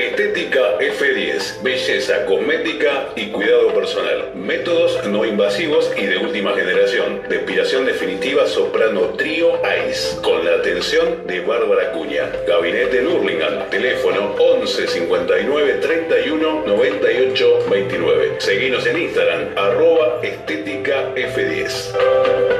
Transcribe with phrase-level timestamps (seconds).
[0.00, 4.30] Estética F10, belleza cosmética y cuidado personal.
[4.34, 7.20] Métodos no invasivos y de última generación.
[7.28, 9.60] Depilación definitiva soprano trío
[9.90, 10.16] Ice.
[10.22, 12.32] Con la atención de Bárbara Cuña.
[12.48, 13.68] Gabinete Nurlingan.
[13.68, 18.36] Teléfono 11 59 31 98 29.
[18.38, 22.59] Seguinos en Instagram, arroba estética F10.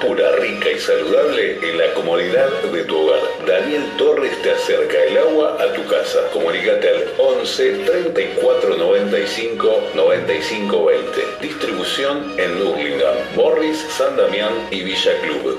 [0.00, 3.20] Pura, rica y saludable en la comodidad de tu hogar.
[3.46, 6.20] Daniel Torres te acerca el agua a tu casa.
[6.32, 11.20] Comunicate al 11 34 95 95 20.
[11.40, 15.58] Distribución en Nurlingham, Morris, San Damián y Villa Club.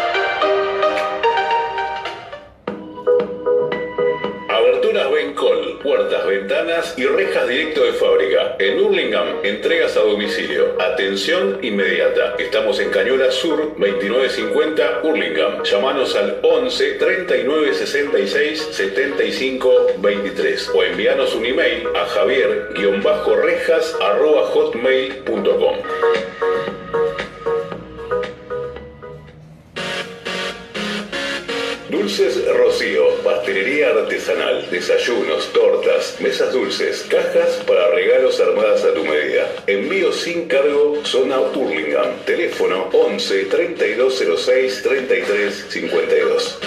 [5.73, 8.55] Puertas, ventanas y rejas directo de fábrica.
[8.59, 10.75] En Hurlingham, entregas a domicilio.
[10.79, 12.35] Atención inmediata.
[12.37, 15.63] Estamos en Cañola Sur, 2950 Hurlingham.
[15.63, 23.95] Llámanos al 11 39 66 75 23 o envíanos un email a javier-rejas
[32.21, 39.51] Dulces Rocío, pastelería artesanal, desayunos, tortas, mesas dulces, cajas para regalos armadas a tu medida.
[39.65, 42.19] Envío sin cargo, zona Hurlingham.
[42.23, 46.59] Teléfono 11 3206 33 52.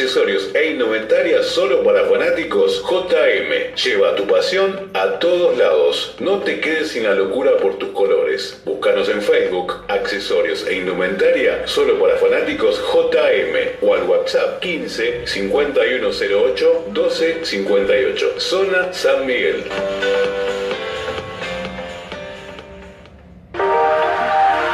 [0.00, 3.74] Accesorios e indumentaria solo para fanáticos JM.
[3.74, 6.14] Lleva tu pasión a todos lados.
[6.20, 8.58] No te quedes sin la locura por tus colores.
[8.64, 16.84] Búscanos en Facebook, accesorios e indumentaria solo para fanáticos JM o al WhatsApp 15 5108
[16.94, 18.40] 12 58.
[18.40, 19.64] Zona San Miguel.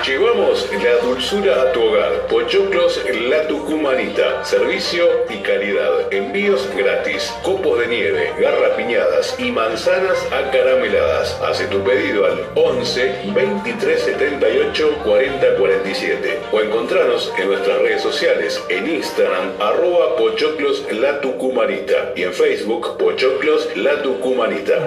[0.06, 2.28] Llevamos la dulzura a tu hogar.
[2.28, 4.44] Pochoclos La Tucumanita.
[4.44, 6.12] Servicio y calidad.
[6.12, 7.34] Envíos gratis.
[7.42, 11.36] Copos de nieve, garrapiñadas y manzanas acarameladas.
[11.42, 18.62] Hace tu pedido al 11 23 78 40 47 o encontranos en nuestras redes sociales
[18.68, 24.86] en Instagram arroba Pochoclos La Tucumanita y en Facebook Pochoclos La Tucumanita.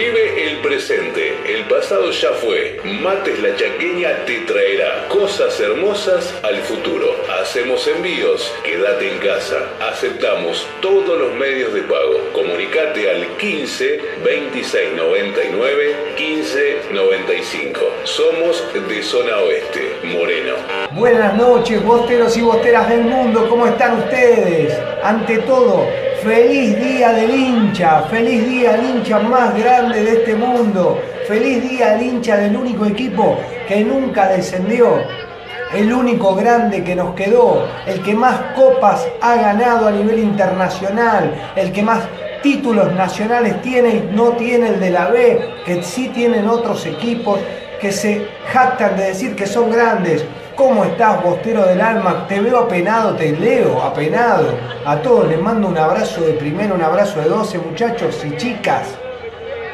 [0.00, 2.80] Vive el presente, el pasado ya fue.
[3.02, 7.16] Mates la chaqueña te traerá cosas hermosas al futuro.
[7.38, 9.58] Hacemos envíos, quédate en casa.
[9.92, 12.30] Aceptamos todos los medios de pago.
[12.32, 17.80] Comunicate al 15 26 99 15 95.
[18.04, 20.54] Somos de zona oeste, Moreno.
[20.92, 24.74] Buenas noches, bosteros y bosteras del mundo, ¿cómo están ustedes?
[25.02, 25.86] Ante todo,
[26.22, 31.92] feliz día del hincha, feliz día al hincha más grande de este mundo, feliz día
[31.92, 34.98] al hincha del único equipo que nunca descendió,
[35.74, 41.32] el único grande que nos quedó, el que más copas ha ganado a nivel internacional,
[41.56, 42.02] el que más
[42.42, 47.38] títulos nacionales tiene y no tiene el de la B, que sí tienen otros equipos
[47.80, 50.24] que se jactan de decir que son grandes.
[50.60, 52.26] ¿Cómo estás, bostero del alma?
[52.28, 54.48] Te veo apenado, te leo apenado.
[54.84, 58.88] A todos les mando un abrazo de primero, un abrazo de 12 muchachos y chicas.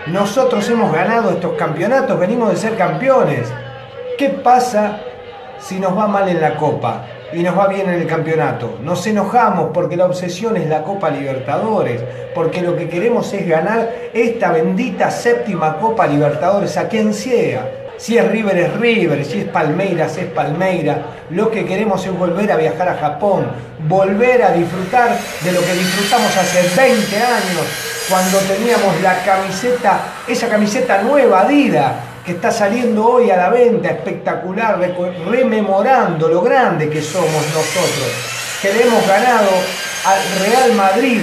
[0.06, 3.52] Nosotros hemos ganado estos campeonatos, venimos de ser campeones.
[4.16, 5.00] ¿Qué pasa
[5.58, 8.78] si nos va mal en la Copa y nos va bien en el campeonato?
[8.80, 12.00] Nos enojamos porque la obsesión es la Copa Libertadores,
[12.32, 17.85] porque lo que queremos es ganar esta bendita séptima Copa Libertadores a quien sea.
[17.98, 20.98] Si es River es River, si es Palmeiras es Palmeiras.
[21.30, 23.46] Lo que queremos es volver a viajar a Japón,
[23.88, 27.62] volver a disfrutar de lo que disfrutamos hace 20 años,
[28.08, 31.92] cuando teníamos la camiseta, esa camiseta nueva, Adidas,
[32.24, 34.78] que está saliendo hoy a la venta, espectacular,
[35.28, 38.12] rememorando lo grande que somos nosotros.
[38.60, 39.50] Que le hemos ganado
[40.04, 41.20] al Real Madrid.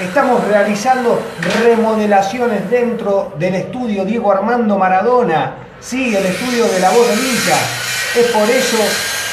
[0.00, 1.20] Estamos realizando
[1.62, 7.56] remodelaciones dentro del estudio Diego Armando Maradona Sí, el estudio de la voz de Villa.
[8.16, 8.78] Es por eso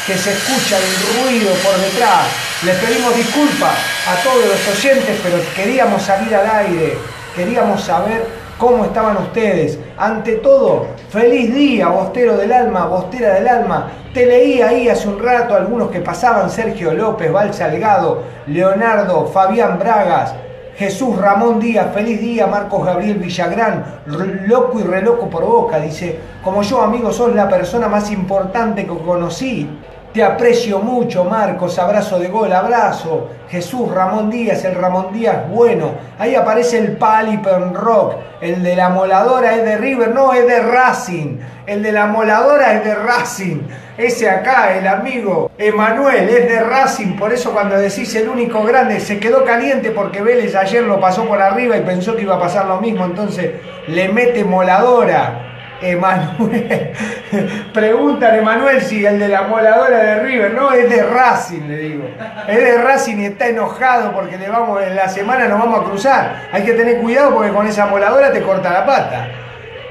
[0.06, 2.28] que se escucha el ruido por detrás.
[2.66, 6.98] Les pedimos disculpas a todos los oyentes, pero queríamos salir al aire,
[7.38, 8.28] queríamos saber
[8.58, 9.80] cómo estaban ustedes.
[9.98, 13.90] Ante todo, feliz día, bostero del alma, bostera del alma.
[14.14, 19.80] Te leí ahí hace un rato algunos que pasaban, Sergio López, Val Salgado, Leonardo, Fabián
[19.80, 20.34] Bragas,
[20.78, 26.62] Jesús Ramón Díaz, feliz día, Marcos Gabriel Villagrán, loco y reloco por boca, dice, como
[26.64, 29.70] yo amigo sos la persona más importante que conocí,
[30.14, 33.30] te aprecio mucho, Marcos, abrazo de gol, abrazo.
[33.50, 35.92] Jesús Ramón Díaz, el Ramón Díaz bueno.
[36.20, 40.60] Ahí aparece el Palipen Rock, el de la moladora es de River, no, es de
[40.60, 41.38] Racing.
[41.66, 43.60] El de la moladora es de Racing.
[43.98, 47.18] Ese acá, el amigo Emanuel, es de Racing.
[47.18, 51.26] Por eso cuando decís el único grande, se quedó caliente porque Vélez ayer lo pasó
[51.26, 53.06] por arriba y pensó que iba a pasar lo mismo.
[53.06, 53.52] Entonces
[53.88, 55.48] le mete moladora.
[55.82, 56.92] Emanuel.
[57.74, 62.04] Preguntan Emanuel si el de la moladora de River, no, es de Racing, le digo.
[62.48, 65.84] Es de Racing y está enojado porque le vamos, en la semana nos vamos a
[65.84, 66.50] cruzar.
[66.52, 69.28] Hay que tener cuidado porque con esa moladora te corta la pata.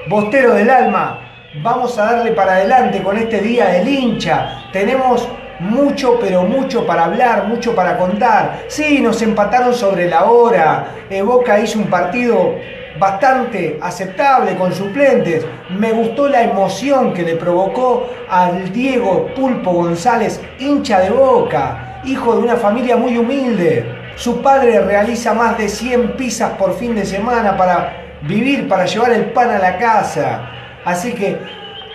[0.06, 4.64] Bostero del alma, vamos a darle para adelante con este día del hincha.
[4.72, 8.62] Tenemos mucho, pero mucho para hablar, mucho para contar.
[8.68, 10.86] Sí, nos empataron sobre la hora.
[11.10, 12.54] Eh, Boca hizo un partido
[12.98, 15.44] bastante aceptable con suplentes.
[15.70, 22.34] Me gustó la emoción que le provocó al Diego Pulpo González, hincha de boca, hijo
[22.36, 23.96] de una familia muy humilde.
[24.16, 29.12] Su padre realiza más de 100 pizzas por fin de semana para vivir, para llevar
[29.12, 30.59] el pan a la casa.
[30.84, 31.36] Así que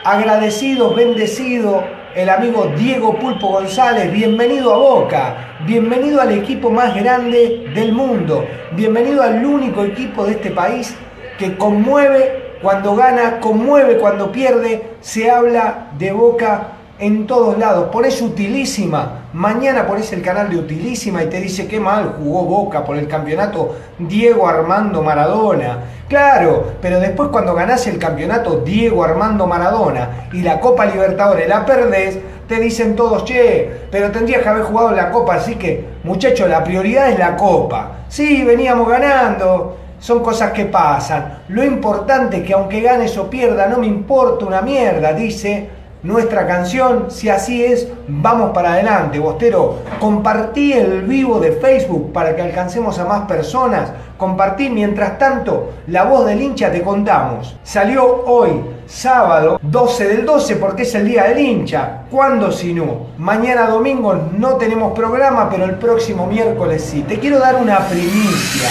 [0.04, 1.84] agradecido, bendecido
[2.16, 8.46] el amigo Diego Pulpo González, bienvenido a Boca, bienvenido al equipo más grande del mundo,
[8.74, 10.96] bienvenido al único equipo de este país
[11.40, 17.90] que conmueve cuando gana, conmueve cuando pierde, se habla de Boca en todos lados.
[17.92, 22.84] Pones Utilísima, mañana pones el canal de Utilísima y te dice qué mal jugó Boca
[22.84, 25.80] por el campeonato Diego Armando Maradona.
[26.08, 31.66] Claro, pero después cuando ganás el campeonato Diego Armando Maradona y la Copa Libertadores la
[31.66, 36.48] perdés, te dicen todos, che, pero tendrías que haber jugado la Copa, así que muchachos,
[36.48, 38.06] la prioridad es la Copa.
[38.08, 41.40] Sí, veníamos ganando, son cosas que pasan.
[41.48, 45.70] Lo importante es que aunque ganes o pierda, no me importa una mierda, dice
[46.06, 47.08] nuestra canción.
[47.10, 49.20] Si así es, vamos para adelante.
[49.20, 53.92] Bostero, compartí el vivo de Facebook para que alcancemos a más personas.
[54.18, 57.58] Compartí, mientras tanto, la voz del hincha te contamos.
[57.64, 62.04] Salió hoy, sábado 12 del 12, porque es el día del hincha.
[62.10, 63.08] ¿Cuándo si no?
[63.18, 67.02] Mañana domingo no tenemos programa, pero el próximo miércoles sí.
[67.02, 68.70] Te quiero dar una primicia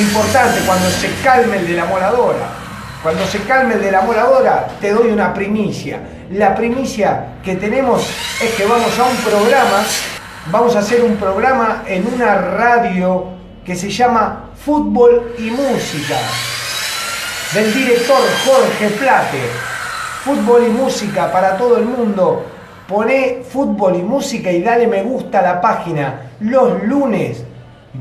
[0.00, 2.61] importante cuando se calme el de la moladora.
[3.02, 5.98] Cuando se calme el de la moladora, te doy una primicia.
[6.30, 8.08] La primicia que tenemos
[8.40, 9.84] es que vamos a un programa,
[10.52, 13.24] vamos a hacer un programa en una radio
[13.64, 16.16] que se llama Fútbol y Música,
[17.52, 19.40] del director Jorge Plate.
[20.24, 22.46] Fútbol y música para todo el mundo.
[22.86, 26.30] Poné fútbol y música y dale me gusta a la página.
[26.38, 27.42] Los lunes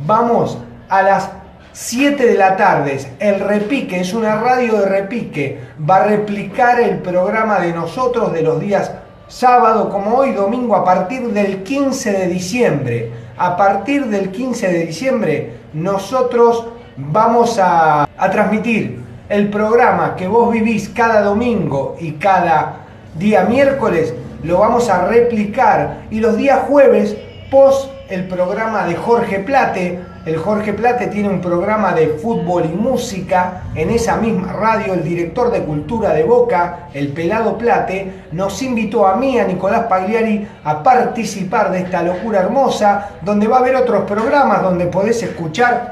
[0.06, 1.41] vamos a las
[1.74, 5.60] 7 de la tarde, el repique, es una radio de repique,
[5.90, 8.92] va a replicar el programa de nosotros de los días
[9.32, 13.12] sábado como hoy, domingo, a partir del 15 de diciembre.
[13.38, 20.52] A partir del 15 de diciembre nosotros vamos a, a transmitir el programa que vos
[20.52, 22.80] vivís cada domingo y cada
[23.16, 24.14] día miércoles,
[24.44, 26.02] lo vamos a replicar.
[26.12, 27.16] Y los días jueves,
[27.50, 32.76] post el programa de Jorge Plate, el Jorge Plate tiene un programa de fútbol y
[32.76, 34.94] música en esa misma radio.
[34.94, 39.86] El director de cultura de Boca, el Pelado Plate, nos invitó a mí, a Nicolás
[39.88, 45.24] Pagliari, a participar de esta locura hermosa, donde va a haber otros programas donde podés
[45.24, 45.92] escuchar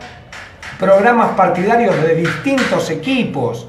[0.80, 3.68] programas partidarios de distintos equipos,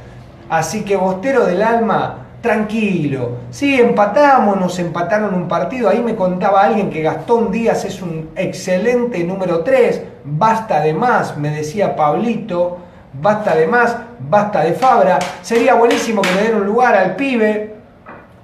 [0.49, 3.39] Así que Bostero del Alma, tranquilo.
[3.51, 5.89] Sí, empatamos, nos empataron un partido.
[5.89, 10.03] Ahí me contaba alguien que Gastón Díaz es un excelente número 3.
[10.25, 12.79] Basta de más, me decía Pablito.
[13.13, 15.19] Basta de más, basta de Fabra.
[15.43, 17.75] Sería buenísimo que le den un lugar al pibe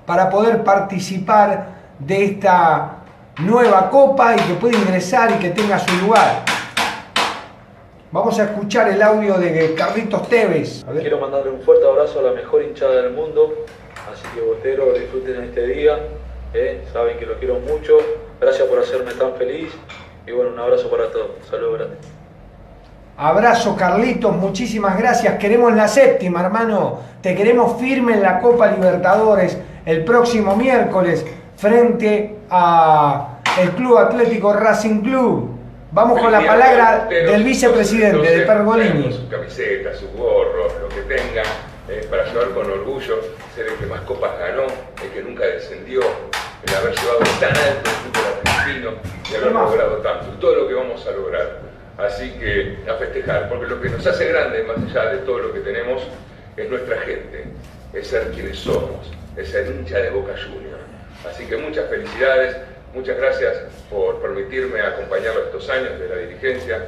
[0.04, 2.96] para poder participar de esta
[3.38, 6.55] nueva copa y que pueda ingresar y que tenga su lugar.
[8.16, 10.87] Vamos a escuchar el audio de Carlitos Tevez.
[11.00, 13.66] Quiero mandarle un fuerte abrazo a la mejor hinchada del mundo.
[14.11, 15.99] Así que Botero, disfruten este día.
[16.54, 16.82] ¿eh?
[16.94, 17.99] Saben que lo quiero mucho.
[18.40, 19.70] Gracias por hacerme tan feliz.
[20.26, 21.26] Y bueno, un abrazo para todos.
[21.50, 21.96] Saludos grande.
[23.18, 25.37] Abrazo Carlitos, muchísimas gracias.
[25.37, 27.00] Queremos la séptima, hermano.
[27.20, 31.23] Te queremos firme en la Copa Libertadores el próximo miércoles
[31.58, 35.55] frente a el Club Atlético Racing Club.
[35.93, 39.12] Vamos con la palabra del vicepresidente de Pergolini.
[39.12, 41.43] Sus camisetas, sus gorros, lo que tenga,
[41.88, 43.21] eh, para llevar con orgullo,
[43.55, 44.64] ser el que más copas ganó,
[45.02, 48.90] el que nunca descendió, el haber llevado tan alto el fútbol argentino
[49.31, 51.61] y haber logrado tanto, todo lo que vamos a lograr.
[51.99, 55.52] Así que a festejar, porque lo que nos hace grande, más allá de todo lo
[55.55, 56.02] que tenemos,
[56.57, 57.45] es nuestra gente,
[57.95, 60.83] es ser quienes somos, es ser hincha de Boca Juniors.
[61.26, 62.57] Así que muchas felicidades,
[62.97, 63.59] Muchas gracias
[63.91, 66.87] por permitirme acompañarlo estos años de la dirigencia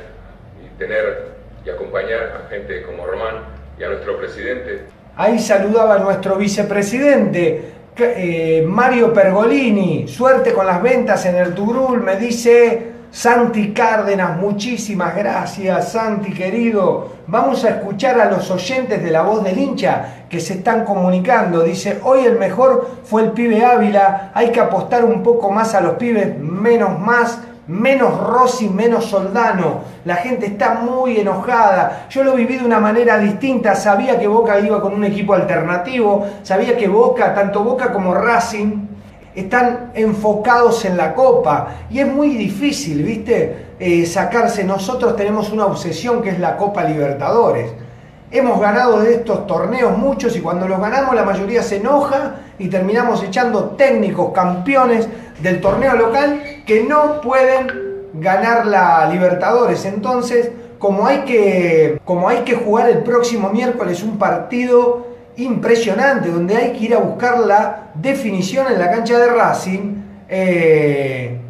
[0.65, 3.45] y tener y acompañar a gente como Román
[3.79, 4.85] y a nuestro presidente.
[5.17, 10.09] Ahí saludaba a nuestro vicepresidente, eh, Mario Pergolini.
[10.09, 17.17] Suerte con las ventas en el Turul, me dice Santi Cárdenas, muchísimas gracias, Santi querido.
[17.27, 21.62] Vamos a escuchar a los oyentes de la voz del hincha que se están comunicando.
[21.62, 25.80] Dice, hoy el mejor fue el pibe Ávila, hay que apostar un poco más a
[25.80, 29.82] los pibes, menos más, menos Rossi, menos Soldano.
[30.04, 32.06] La gente está muy enojada.
[32.11, 33.75] Yo lo viví de una manera distinta.
[33.75, 38.88] Sabía que Boca iba con un equipo alternativo, sabía que Boca, tanto Boca como Racing,
[39.35, 43.66] están enfocados en la copa y es muy difícil, ¿viste?
[43.78, 44.64] Eh, sacarse.
[44.64, 47.70] Nosotros tenemos una obsesión que es la Copa Libertadores.
[48.30, 52.68] Hemos ganado de estos torneos muchos y cuando los ganamos la mayoría se enoja y
[52.68, 55.08] terminamos echando técnicos campeones
[55.40, 59.87] del torneo local que no pueden ganar la Libertadores.
[59.87, 65.06] Entonces, como hay que, como hay que jugar el próximo miércoles un partido
[65.37, 71.40] impresionante donde hay que ir a buscar la definición en la cancha de Racing, eh,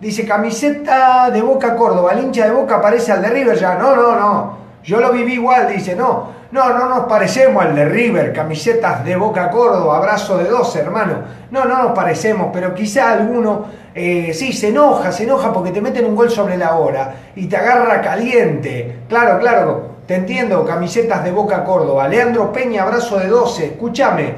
[0.00, 3.74] dice camiseta de Boca Córdoba, el hincha de Boca parece al de River ya.
[3.74, 4.57] No, no, no.
[4.84, 9.16] Yo lo viví igual, dice, no, no, no nos parecemos al de River, camisetas de
[9.16, 11.18] Boca Córdoba, abrazo de dos, hermano.
[11.50, 15.80] No, no nos parecemos, pero quizá alguno eh, sí se enoja, se enoja porque te
[15.80, 19.00] meten un gol sobre la hora y te agarra caliente.
[19.08, 22.08] Claro, claro, te entiendo, camisetas de Boca Córdoba.
[22.08, 23.66] Leandro Peña, abrazo de 12.
[23.66, 24.34] Escúchame,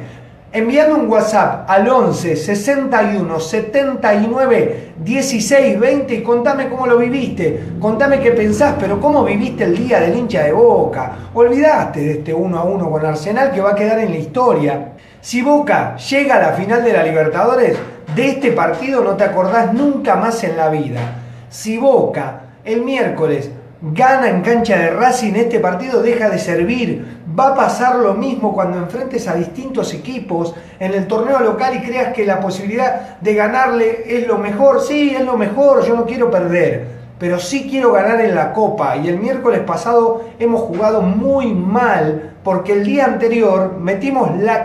[0.52, 8.20] enviando un WhatsApp al 11 61 79 16 20 y contame cómo lo viviste, contame
[8.20, 11.12] qué pensás, pero cómo viviste el día del hincha de Boca.
[11.34, 14.92] Olvidaste de este 1 a 1 con Arsenal que va a quedar en la historia.
[15.20, 17.76] Si Boca llega a la final de la Libertadores,
[18.14, 21.00] de este partido no te acordás nunca más en la vida.
[21.48, 23.50] Si Boca el miércoles
[23.82, 27.20] gana en cancha de Racing, este partido deja de servir.
[27.38, 31.80] Va a pasar lo mismo cuando enfrentes a distintos equipos en el torneo local y
[31.80, 34.80] creas que la posibilidad de ganarle es lo mejor.
[34.80, 38.96] Sí, es lo mejor, yo no quiero perder, pero sí quiero ganar en la Copa.
[38.96, 44.64] Y el miércoles pasado hemos jugado muy mal porque el día anterior metimos la,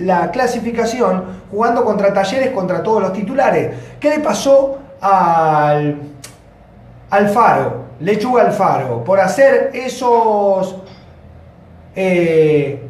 [0.00, 3.74] la clasificación jugando contra talleres, contra todos los titulares.
[3.98, 5.96] ¿Qué le pasó al,
[7.10, 7.83] al Faro?
[8.00, 10.76] Lechuga Alfaro, por hacer esos,
[11.94, 12.82] eh,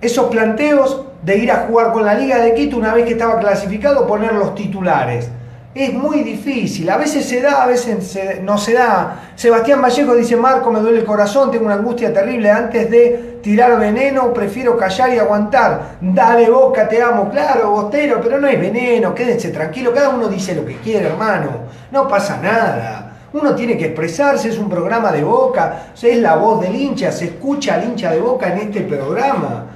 [0.00, 3.38] esos planteos de ir a jugar con la Liga de Quito una vez que estaba
[3.38, 5.30] clasificado, poner los titulares.
[5.74, 9.32] Es muy difícil, a veces se da, a veces no se da.
[9.36, 13.78] Sebastián Vallejo dice, Marco, me duele el corazón, tengo una angustia terrible, antes de tirar
[13.78, 15.96] veneno prefiero callar y aguantar.
[16.00, 20.54] Dale boca, te amo, claro, bostero, pero no es veneno, quédense tranquilo, cada uno dice
[20.54, 21.50] lo que quiere, hermano,
[21.90, 23.07] no pasa nada.
[23.32, 27.26] Uno tiene que expresarse, es un programa de boca, es la voz del hincha, se
[27.26, 29.66] escucha al hincha de boca en este programa.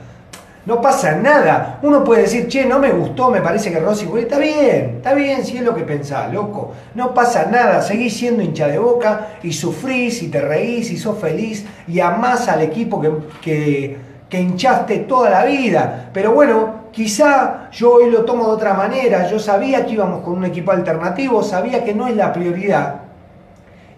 [0.65, 1.81] No pasa nada.
[1.83, 5.45] Uno puede decir, che, no me gustó, me parece que Rossi está bien, está bien
[5.45, 6.73] si es lo que pensás, loco.
[6.95, 11.19] No pasa nada, seguís siendo hincha de boca y sufrís y te reís y sos
[11.19, 13.11] feliz y amás al equipo que,
[13.43, 13.97] que,
[14.31, 16.11] que hinchaste toda la vida.
[16.15, 19.29] Pero bueno, quizá yo hoy lo tomo de otra manera.
[19.29, 23.02] Yo sabía que íbamos con un equipo alternativo, sabía que no es la prioridad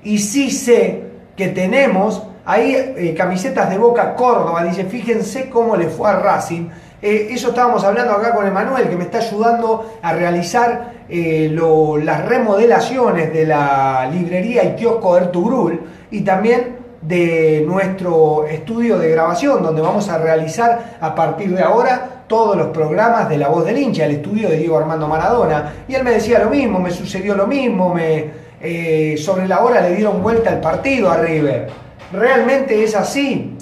[0.05, 1.03] y sí sé
[1.37, 6.69] que tenemos ahí eh, camisetas de Boca Córdoba, dice, fíjense cómo le fue a Racing.
[7.01, 11.55] Eh, eso estábamos hablando acá con Emanuel, que me está ayudando a realizar eh,
[12.03, 19.63] las remodelaciones de la librería y kiosco Ertugrul y también de nuestro estudio de grabación,
[19.63, 23.77] donde vamos a realizar a partir de ahora todos los programas de La Voz del
[23.77, 25.75] Hincha, el estudio de Diego Armando Maradona.
[25.87, 29.81] Y él me decía lo mismo, me sucedió lo mismo, me, eh, sobre la hora
[29.81, 31.69] le dieron vuelta el partido a River.
[32.13, 33.57] ¿Realmente es así?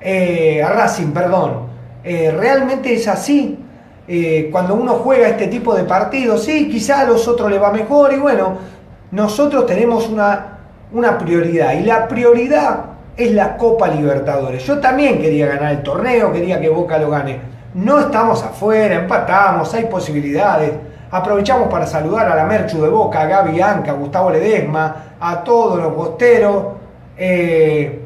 [0.00, 1.68] Eh, a Racing, perdón.
[2.04, 3.58] Eh, ¿Realmente es así?
[4.50, 8.12] cuando uno juega este tipo de partidos, sí, quizá a los otros le va mejor
[8.12, 8.58] y bueno,
[9.10, 10.58] nosotros tenemos una,
[10.92, 12.80] una prioridad y la prioridad
[13.16, 14.66] es la Copa Libertadores.
[14.66, 17.40] Yo también quería ganar el torneo, quería que Boca lo gane.
[17.72, 20.72] No estamos afuera, empatamos, hay posibilidades
[21.12, 25.44] Aprovechamos para saludar a la Merchu de Boca, a Gaby Anca, a Gustavo Ledesma, a
[25.44, 26.68] todos los bosteros.
[27.18, 28.00] Eh,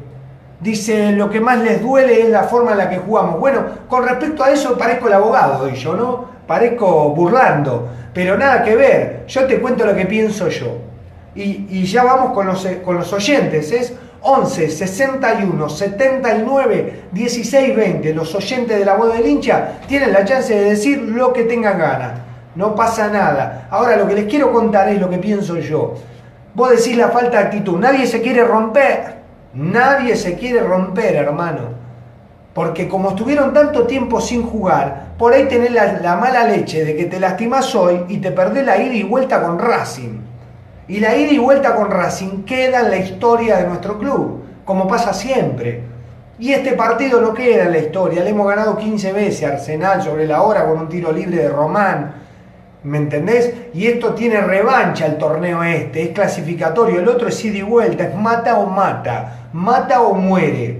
[0.59, 3.39] dice, lo que más les duele es la forma en la que jugamos.
[3.39, 6.25] Bueno, con respecto a eso parezco el abogado, y yo, ¿no?
[6.45, 9.23] Parezco burlando, pero nada que ver.
[9.25, 10.75] Yo te cuento lo que pienso yo.
[11.33, 18.13] Y, ya vamos con los, con los oyentes, es 11 61 79 16 20.
[18.13, 21.79] Los oyentes de la voz del hincha tienen la chance de decir lo que tengan
[21.79, 22.26] ganas
[22.57, 23.67] no pasa nada.
[23.69, 25.93] Ahora lo que les quiero contar es lo que pienso yo.
[26.55, 29.17] Vos decís la falta de actitud, nadie se quiere romper,
[29.53, 31.77] nadie se quiere romper, hermano.
[32.55, 37.05] Porque como estuvieron tanto tiempo sin jugar, por ahí tenés la, mala leche de que
[37.05, 40.19] te lastimás hoy y te perdés la ida y vuelta con Racing.
[40.87, 44.87] Y la ida y vuelta con Racing queda en la historia de nuestro club, como
[44.87, 45.83] pasa siempre.
[46.39, 50.25] Y este partido no queda en la historia, le hemos ganado 15 veces Arsenal sobre
[50.25, 52.25] la hora con un tiro libre de Román
[52.87, 53.53] ¿Me entendés?
[53.73, 58.05] Y esto tiene revancha el torneo este, es clasificatorio, el otro es ida y vuelta,
[58.05, 60.79] es mata o mata, mata o muere.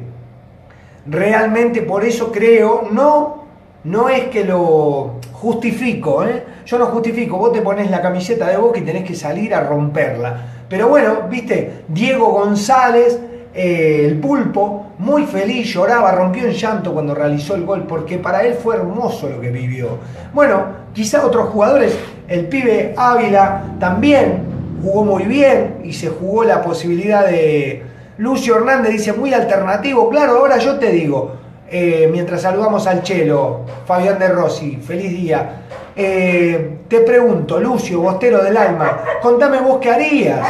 [1.06, 3.44] Realmente por eso creo, no,
[3.84, 5.20] no es que lo...
[5.34, 6.46] justifico, ¿eh?
[6.66, 9.60] Yo no justifico, vos te pones la camiseta de Boca y tenés que salir a
[9.60, 10.64] romperla.
[10.70, 13.20] Pero bueno, viste, Diego González,
[13.60, 18.44] eh, el pulpo, muy feliz, lloraba, rompió en llanto cuando realizó el gol, porque para
[18.46, 19.98] él fue hermoso lo que vivió.
[20.32, 24.44] Bueno, quizá otros jugadores, el pibe Ávila también
[24.84, 27.84] jugó muy bien y se jugó la posibilidad de...
[28.20, 31.32] Lucio Hernández dice, muy alternativo, claro, ahora yo te digo,
[31.68, 35.64] eh, mientras saludamos al Chelo, Fabián de Rossi, feliz día.
[35.96, 40.48] Eh, te pregunto, Lucio, Bostero del Alma, contame vos qué harías.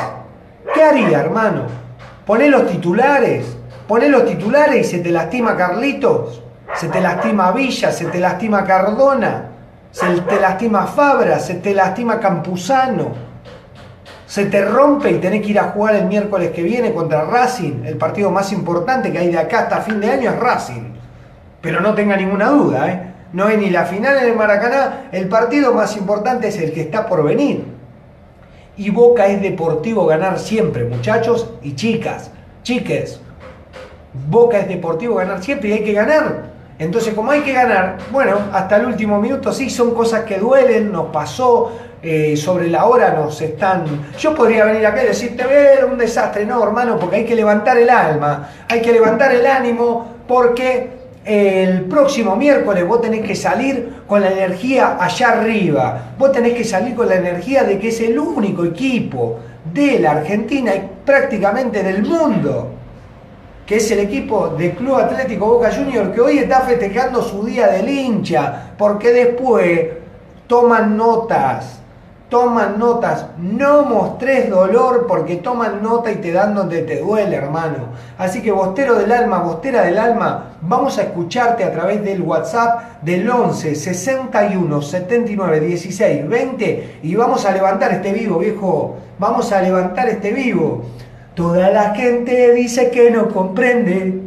[0.73, 1.86] ¿Qué haría, hermano?
[2.27, 6.43] Poné los titulares, poné los titulares y se te lastima Carlitos,
[6.75, 9.45] se te lastima Villa, se te lastima Cardona,
[9.89, 13.27] se te lastima Fabra, se te lastima Campuzano
[14.27, 17.85] se te rompe y tenés que ir a jugar el miércoles que viene contra Racing,
[17.85, 20.93] el partido más importante que hay de acá hasta fin de año es Racing.
[21.61, 23.13] Pero no tenga ninguna duda, ¿eh?
[23.31, 26.81] no es ni la final en el Maracaná, el partido más importante es el que
[26.81, 27.76] está por venir.
[28.77, 32.31] Y Boca es deportivo ganar siempre, muchachos y chicas,
[32.63, 33.19] chiques.
[34.29, 36.57] Boca es deportivo ganar siempre y hay que ganar.
[36.79, 40.91] Entonces, como hay que ganar, bueno, hasta el último minuto sí, son cosas que duelen,
[40.91, 41.71] nos pasó,
[42.03, 43.83] eh, sobre la hora nos están...
[44.19, 47.77] Yo podría venir acá y decirte, ver, un desastre, no, hermano, porque hay que levantar
[47.77, 50.96] el alma, hay que levantar el ánimo, porque
[51.27, 56.63] el próximo miércoles vos tenés que salir con la energía allá arriba, vos tenés que
[56.63, 59.39] salir con la energía de que es el único equipo
[59.73, 62.71] de la Argentina y prácticamente del mundo
[63.67, 67.67] que es el equipo de Club Atlético Boca Junior que hoy está festejando su día
[67.67, 69.81] del hincha, porque después
[70.47, 71.81] toman notas,
[72.29, 77.89] toman notas, no mostres dolor porque toman nota y te dan donde te duele, hermano.
[78.17, 83.01] Así que Bostero del Alma, Bostera del Alma, vamos a escucharte a través del WhatsApp
[83.01, 88.97] del 11 61 79 16 20 y vamos a levantar este vivo, viejo.
[89.19, 90.83] Vamos a levantar este vivo.
[91.33, 94.21] Toda la gente dice que no comprende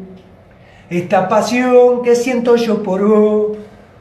[0.88, 3.58] esta pasión que siento yo por vos.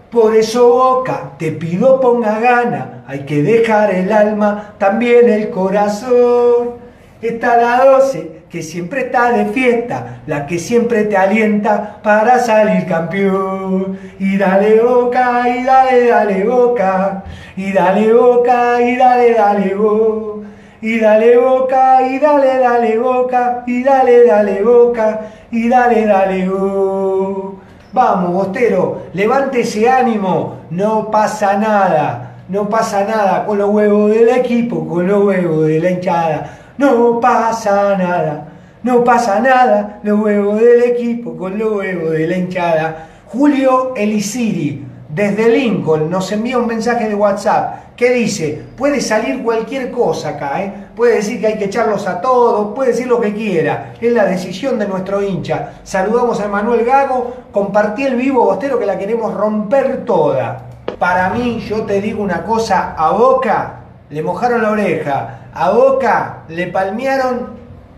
[0.09, 6.75] Por eso Boca, te pido ponga gana, hay que dejar el alma, también el corazón.
[7.23, 12.85] Está la 12, que siempre está de fiesta, la que siempre te alienta para salir
[12.85, 13.97] campeón.
[14.19, 17.23] Y dale Boca, y dale, dale Boca,
[17.57, 20.39] y dale Boca, y dale, dale Boca.
[20.81, 25.19] Y dale boca, y dale, dale boca, y dale, dale boca,
[25.51, 27.57] y dale, dale boca.
[27.91, 34.29] Vamos, Bostero, levante ese ánimo, no pasa nada, no pasa nada con los huevos del
[34.29, 38.47] equipo, con los huevos de la hinchada, no pasa nada,
[38.81, 43.07] no pasa nada, los huevos del equipo con los huevos de la hinchada.
[43.27, 49.91] Julio Elisiri, desde Lincoln, nos envía un mensaje de WhatsApp que dice, puede salir cualquier
[49.91, 50.73] cosa acá, ¿eh?
[50.95, 54.25] puede decir que hay que echarlos a todos, puede decir lo que quiera, es la
[54.25, 55.73] decisión de nuestro hincha.
[55.83, 60.68] Saludamos a Manuel Gago, compartí el vivo bostero que la queremos romper toda.
[60.99, 63.75] Para mí, yo te digo una cosa, a Boca
[64.09, 67.57] le mojaron la oreja, a Boca le palmearon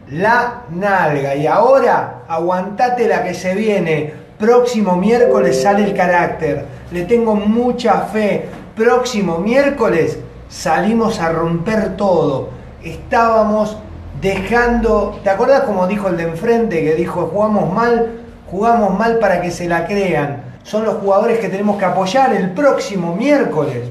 [0.09, 4.13] la nalga y ahora aguantate la que se viene.
[4.37, 6.65] Próximo miércoles sale el carácter.
[6.91, 12.49] Le tengo mucha fe próximo miércoles salimos a romper todo.
[12.83, 13.77] Estábamos
[14.21, 19.41] dejando, ¿te acuerdas como dijo el de enfrente que dijo jugamos mal, jugamos mal para
[19.41, 20.40] que se la crean?
[20.63, 23.89] Son los jugadores que tenemos que apoyar el próximo miércoles.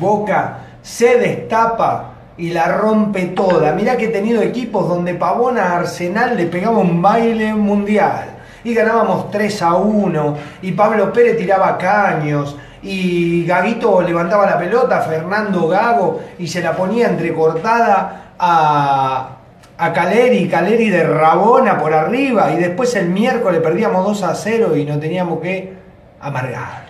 [0.00, 3.72] Boca se destapa y la rompe toda.
[3.72, 8.74] Mirá que he tenido equipos donde Pavona a Arsenal le pegaba un baile mundial y
[8.74, 15.68] ganábamos 3 a 1 y Pablo Pérez tiraba caños y Gaguito levantaba la pelota, Fernando
[15.68, 19.35] Gago, y se la ponía entrecortada a,
[19.78, 24.76] a Caleri, Caleri de Rabona por arriba, y después el miércoles perdíamos 2 a 0
[24.76, 25.74] y no teníamos que
[26.20, 26.86] amargar.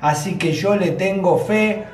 [0.00, 1.84] Así que yo le tengo fe.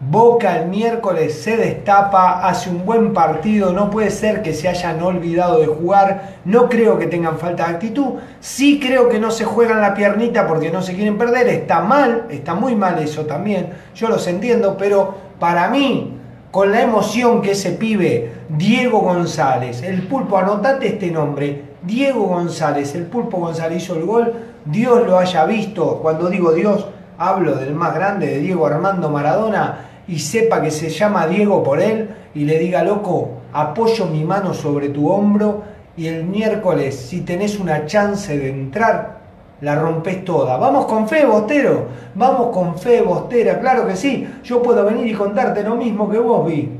[0.00, 5.00] Boca el miércoles se destapa, hace un buen partido, no puede ser que se hayan
[5.00, 9.44] olvidado de jugar, no creo que tengan falta de actitud, sí creo que no se
[9.44, 13.70] juegan la piernita porque no se quieren perder, está mal, está muy mal eso también,
[13.94, 16.13] yo los entiendo, pero para mí,
[16.54, 22.94] con la emoción que ese pibe, Diego González, el pulpo, anotate este nombre, Diego González,
[22.94, 24.32] el pulpo González hizo el gol,
[24.64, 26.86] Dios lo haya visto, cuando digo Dios,
[27.18, 31.80] hablo del más grande, de Diego Armando Maradona, y sepa que se llama Diego por
[31.80, 35.64] él y le diga, loco, apoyo mi mano sobre tu hombro
[35.96, 39.23] y el miércoles, si tenés una chance de entrar,
[39.60, 40.56] la rompes toda.
[40.56, 41.86] Vamos con fe, Bostero.
[42.14, 43.60] Vamos con fe, Bostera.
[43.60, 44.28] Claro que sí.
[44.42, 46.70] Yo puedo venir y contarte lo mismo que vos vi.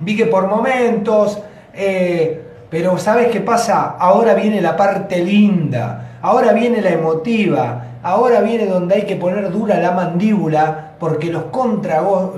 [0.00, 1.40] Vi que por momentos...
[1.74, 3.96] eh, pero ¿sabes qué pasa?
[3.98, 6.18] Ahora viene la parte linda.
[6.22, 7.84] Ahora viene la emotiva.
[8.02, 11.46] Ahora viene donde hay que poner dura la mandíbula porque los,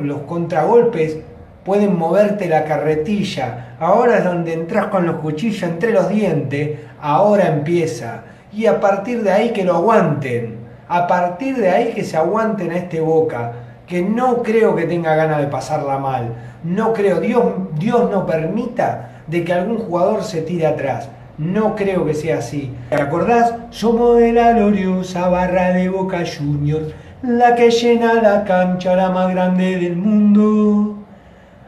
[0.01, 1.19] los contragolpes
[1.65, 3.77] pueden moverte la carretilla.
[3.79, 6.79] Ahora es donde entras con los cuchillos entre los dientes.
[7.01, 8.23] Ahora empieza.
[8.53, 10.59] Y a partir de ahí que lo aguanten.
[10.88, 13.53] A partir de ahí que se aguanten a este boca.
[13.87, 16.35] Que no creo que tenga ganas de pasarla mal.
[16.62, 17.21] No creo.
[17.21, 17.45] Dios,
[17.79, 21.09] Dios no permita de que algún jugador se tire atrás.
[21.38, 22.73] No creo que sea así.
[22.91, 23.55] ¿Te acordás?
[23.71, 26.83] Somos de la gloriosa barra de Boca Junior,
[27.23, 31.02] la que llena la cancha, la más grande del mundo.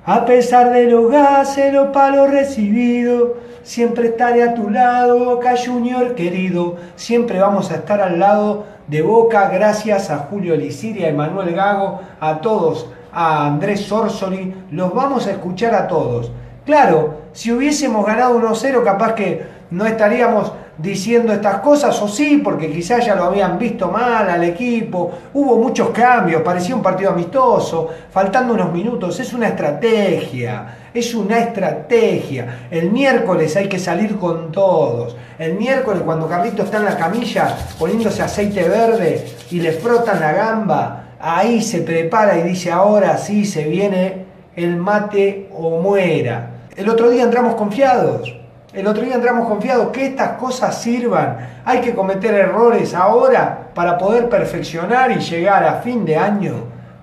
[0.06, 3.30] A pesar de los gases, los palos recibidos,
[3.62, 6.76] siempre estaré a tu lado, Boca Junior querido.
[6.94, 12.02] Siempre vamos a estar al lado de Boca, gracias a Julio Liciria, a Emanuel Gago,
[12.20, 14.54] a todos, a Andrés Sorsoli.
[14.70, 16.30] Los vamos a escuchar a todos.
[16.66, 22.70] Claro, si hubiésemos ganado 1-0, capaz que no estaríamos diciendo estas cosas, o sí, porque
[22.70, 27.88] quizás ya lo habían visto mal al equipo, hubo muchos cambios, parecía un partido amistoso,
[28.12, 32.66] faltando unos minutos, es una estrategia, es una estrategia.
[32.70, 35.16] El miércoles hay que salir con todos.
[35.38, 40.32] El miércoles cuando Carlito está en la camilla poniéndose aceite verde y le frotan la
[40.32, 46.50] gamba, ahí se prepara y dice, ahora sí se viene el mate o muera.
[46.76, 48.43] El otro día entramos confiados.
[48.74, 51.36] El otro día entramos confiados que estas cosas sirvan.
[51.64, 56.54] Hay que cometer errores ahora para poder perfeccionar y llegar a fin de año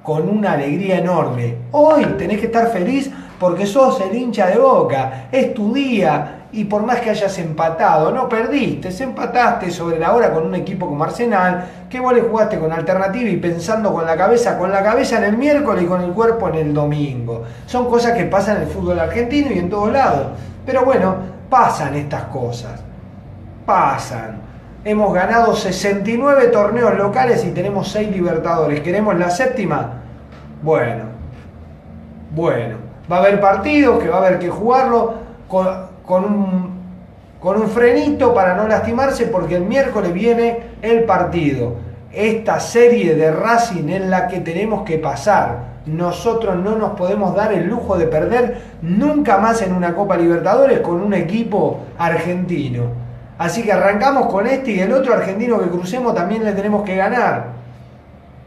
[0.03, 1.55] con una alegría enorme.
[1.71, 5.29] Hoy tenés que estar feliz porque sos el hincha de boca.
[5.31, 10.33] Es tu día y por más que hayas empatado, no perdiste, empataste sobre la hora
[10.33, 14.17] con un equipo como Arsenal, que vos le jugaste con alternativa y pensando con la
[14.17, 17.43] cabeza, con la cabeza en el miércoles y con el cuerpo en el domingo.
[17.65, 20.27] Son cosas que pasan en el fútbol argentino y en todos lados.
[20.65, 22.79] Pero bueno, pasan estas cosas.
[23.65, 24.39] Pasan.
[24.83, 28.79] Hemos ganado 69 torneos locales y tenemos 6 Libertadores.
[28.79, 30.01] ¿Queremos la séptima?
[30.63, 31.03] Bueno.
[32.33, 32.77] Bueno.
[33.11, 35.15] Va a haber partidos que va a haber que jugarlo
[35.47, 35.67] con,
[36.05, 36.71] con un,
[37.39, 41.75] con un frenito para no lastimarse porque el miércoles viene el partido.
[42.13, 45.70] Esta serie de Racing es la que tenemos que pasar.
[45.85, 50.81] Nosotros no nos podemos dar el lujo de perder nunca más en una Copa Libertadores
[50.81, 52.83] con un equipo argentino.
[53.39, 56.95] Así que arrancamos con este y el otro argentino que crucemos también le tenemos que
[56.95, 57.45] ganar.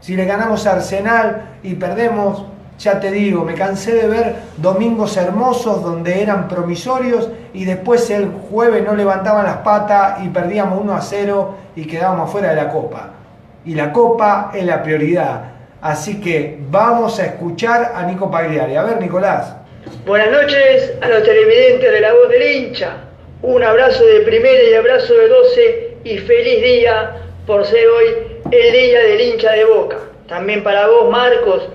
[0.00, 2.44] Si le ganamos Arsenal y perdemos,
[2.78, 8.30] ya te digo, me cansé de ver domingos hermosos donde eran promisorios y después el
[8.50, 12.68] jueves no levantaban las patas y perdíamos 1 a 0 y quedábamos fuera de la
[12.68, 13.10] Copa.
[13.64, 15.53] Y la Copa es la prioridad.
[15.84, 18.74] Así que vamos a escuchar a Nico Pagliari.
[18.74, 19.54] A ver, Nicolás.
[20.06, 22.96] Buenas noches a los televidentes de La Voz del Hincha.
[23.42, 27.16] Un abrazo de primera y abrazo de 12 y feliz día
[27.46, 28.06] por ser hoy
[28.50, 29.98] el día del hincha de Boca.
[30.26, 31.68] También para vos, Marcos,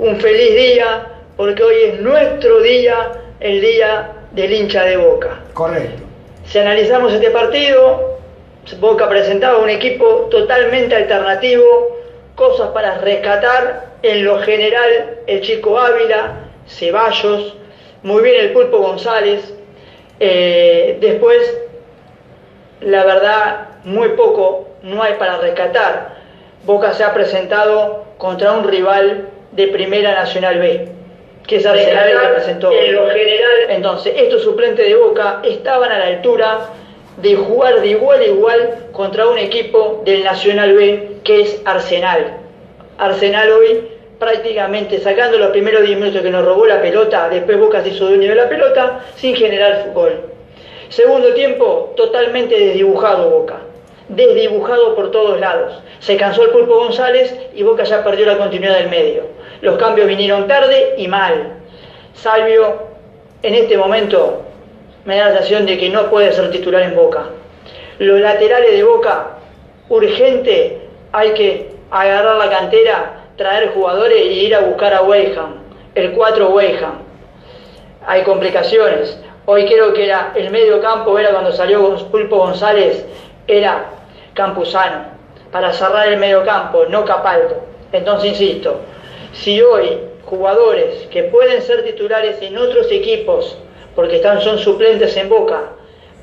[0.00, 5.42] un feliz día porque hoy es nuestro día, el día del hincha de Boca.
[5.52, 6.02] Correcto.
[6.44, 8.18] Si analizamos este partido,
[8.80, 12.02] Boca presentaba un equipo totalmente alternativo,
[12.34, 16.34] cosas para rescatar, en lo general el chico Ávila,
[16.66, 17.56] Ceballos,
[18.02, 19.54] muy bien el pulpo González,
[20.20, 21.58] eh, después,
[22.80, 26.14] la verdad, muy poco no hay para rescatar.
[26.64, 30.88] Boca se ha presentado contra un rival de Primera Nacional B,
[31.46, 32.72] que es Arsenal el que presentó.
[32.72, 36.68] En lo general, entonces, estos suplentes de Boca estaban a la altura
[37.16, 42.38] de jugar de igual a igual contra un equipo del Nacional B, que es Arsenal.
[42.98, 47.82] Arsenal hoy prácticamente sacando los primeros 10 minutos que nos robó la pelota, después Boca
[47.82, 50.20] se hizo dueño de la pelota sin generar gol.
[50.88, 53.58] Segundo tiempo, totalmente desdibujado Boca,
[54.08, 55.82] desdibujado por todos lados.
[55.98, 59.24] Se cansó el Pulpo González y Boca ya perdió la continuidad del medio.
[59.60, 61.54] Los cambios vinieron tarde y mal.
[62.14, 62.82] Salvio,
[63.42, 64.42] en este momento,
[65.04, 67.24] me da la sensación de que no puede ser titular en Boca.
[67.98, 69.38] Los laterales de Boca,
[69.88, 75.56] urgente, hay que agarrar la cantera traer jugadores y ir a buscar a Weyham,
[75.94, 76.98] el 4 Weyham.
[78.06, 79.18] Hay complicaciones.
[79.46, 83.04] Hoy creo que era el medio campo, era cuando salió Pulpo González,
[83.46, 83.86] era
[84.32, 85.04] Campuzano,
[85.52, 87.62] para cerrar el medio campo, no Capaldo.
[87.92, 88.80] Entonces, insisto,
[89.32, 93.58] si hoy jugadores que pueden ser titulares en otros equipos,
[93.94, 95.70] porque están, son suplentes en Boca,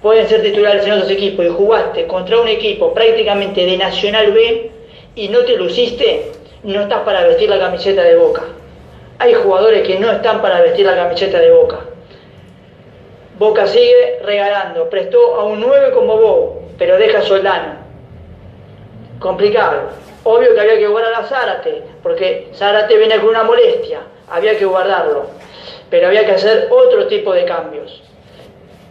[0.02, 4.72] pueden ser titulares en otros equipos y jugaste contra un equipo prácticamente de Nacional B
[5.16, 6.32] y no te luciste,
[6.64, 8.44] no estás para vestir la camiseta de Boca.
[9.20, 11.80] Hay jugadores que no están para vestir la camiseta de Boca.
[13.38, 17.76] Boca sigue regalando, prestó a un 9 como vos, pero deja a Soldano.
[19.20, 19.90] Complicado.
[20.24, 24.66] Obvio que había que guardar a Zárate, porque Zárate viene con una molestia, había que
[24.66, 25.26] guardarlo.
[25.92, 28.02] Pero había que hacer otro tipo de cambios.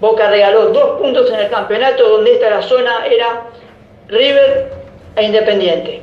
[0.01, 3.43] Boca regaló dos puntos en el campeonato donde esta la zona era
[4.07, 4.71] River
[5.17, 6.03] e Independiente.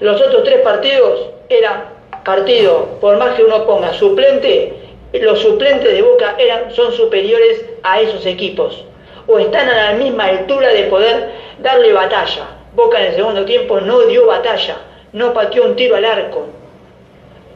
[0.00, 1.84] Los otros tres partidos eran
[2.24, 4.74] partidos, por más que uno ponga suplente,
[5.12, 8.84] los suplentes de Boca eran, son superiores a esos equipos
[9.26, 12.46] o están a la misma altura de poder darle batalla.
[12.74, 14.76] Boca en el segundo tiempo no dio batalla,
[15.12, 16.46] no pateó un tiro al arco.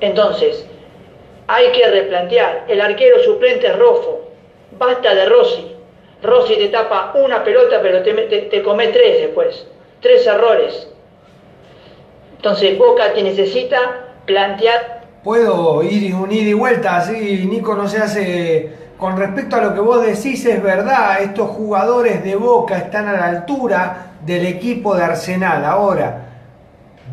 [0.00, 0.66] Entonces,
[1.46, 2.64] hay que replantear.
[2.68, 4.30] El arquero suplente es Rofo.
[4.78, 5.72] Basta de Rossi.
[6.22, 8.12] Rossi te tapa una pelota, pero te,
[8.50, 9.66] te, come tres después.
[10.00, 10.88] Tres errores.
[12.36, 13.78] Entonces, Boca te necesita
[14.26, 18.84] plantear Puedo ir un ida y vuelta, así Nico no se hace...
[18.98, 23.14] Con respecto a lo que vos decís, es verdad, estos jugadores de Boca están a
[23.14, 25.64] la altura del equipo de Arsenal.
[25.64, 26.26] Ahora,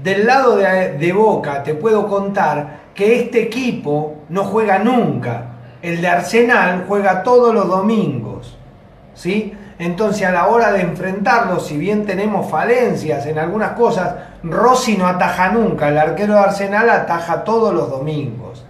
[0.04, 5.46] del lado de Boca te puedo contar que este equipo no juega nunca.
[5.82, 8.58] El de Arsenal juega todos los domingos.
[9.14, 9.54] ¿Sí?
[9.82, 15.08] Entonces a la hora de enfrentarlo, si bien tenemos falencias en algunas cosas, Rossi no
[15.08, 18.64] ataja nunca, el arquero de Arsenal ataja todos los domingos.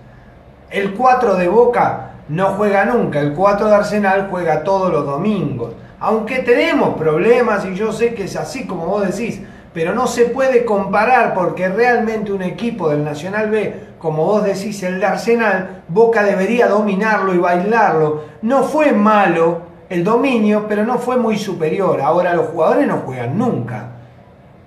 [0.70, 5.74] El 4 de Boca no juega nunca, el 4 de Arsenal juega todos los domingos.
[6.00, 9.42] Aunque tenemos problemas y yo sé que es así como vos decís,
[9.74, 14.82] pero no se puede comparar porque realmente un equipo del Nacional B, como vos decís,
[14.84, 18.24] el de Arsenal, Boca debería dominarlo y bailarlo.
[18.42, 22.02] No fue malo el dominio, pero no fue muy superior.
[22.02, 23.90] Ahora los jugadores no juegan nunca.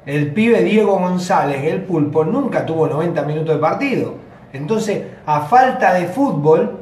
[0.06, 4.14] El pibe Diego González, el pulpo, nunca tuvo 90 minutos de partido.
[4.52, 6.78] Entonces, a falta de fútbol,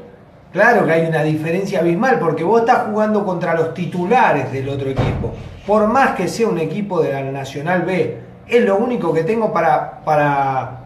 [0.53, 4.91] claro que hay una diferencia abismal, porque vos estás jugando contra los titulares del otro
[4.91, 5.33] equipo.
[5.67, 9.53] Por más que sea un equipo de la Nacional B, es lo único que tengo
[9.53, 10.82] para, para,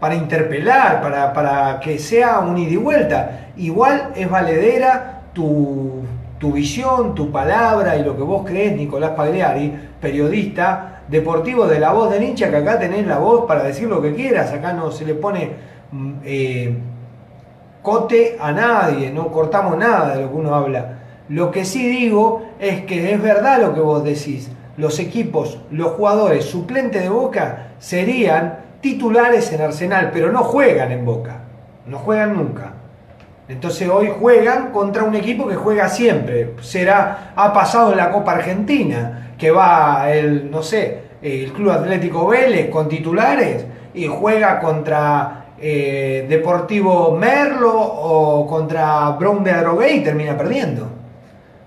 [0.00, 3.48] para interpelar, para, para que sea un ida y vuelta.
[3.56, 6.02] Igual es valedera tu,
[6.38, 11.92] tu visión, tu palabra y lo que vos crees, Nicolás Pagliari, periodista deportivo de la
[11.92, 14.90] voz del hincha, que acá tenés la voz para decir lo que quieras, acá no
[14.90, 15.50] se le pone
[15.92, 16.76] mm, eh,
[17.82, 20.98] cote a nadie, no cortamos nada de lo que uno habla.
[21.28, 24.50] Lo que sí digo es que es verdad lo que vos decís.
[24.76, 31.04] Los equipos, los jugadores suplentes de Boca serían titulares en Arsenal, pero no juegan en
[31.04, 31.40] Boca.
[31.86, 32.72] No juegan nunca.
[33.48, 36.54] Entonces hoy juegan contra un equipo que juega siempre.
[36.60, 42.26] Será, ha pasado en la Copa Argentina, que va el, no sé, el Club Atlético
[42.26, 49.52] Vélez con titulares y juega contra eh, Deportivo Merlo o contra Brown de
[49.94, 50.88] y termina perdiendo.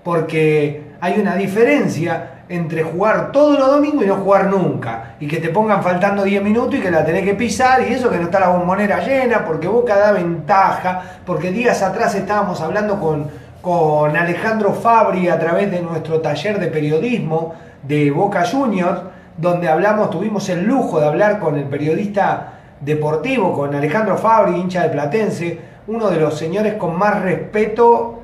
[0.03, 5.15] Porque hay una diferencia entre jugar todos los domingos y no jugar nunca.
[5.19, 8.09] Y que te pongan faltando 10 minutos y que la tenés que pisar y eso
[8.09, 12.99] que no está la bombonera llena, porque Boca da ventaja, porque días atrás estábamos hablando
[12.99, 13.27] con,
[13.61, 19.01] con Alejandro Fabri a través de nuestro taller de periodismo de Boca Juniors,
[19.37, 24.81] donde hablamos, tuvimos el lujo de hablar con el periodista deportivo, con Alejandro Fabri, hincha
[24.83, 28.19] de Platense, uno de los señores con más respeto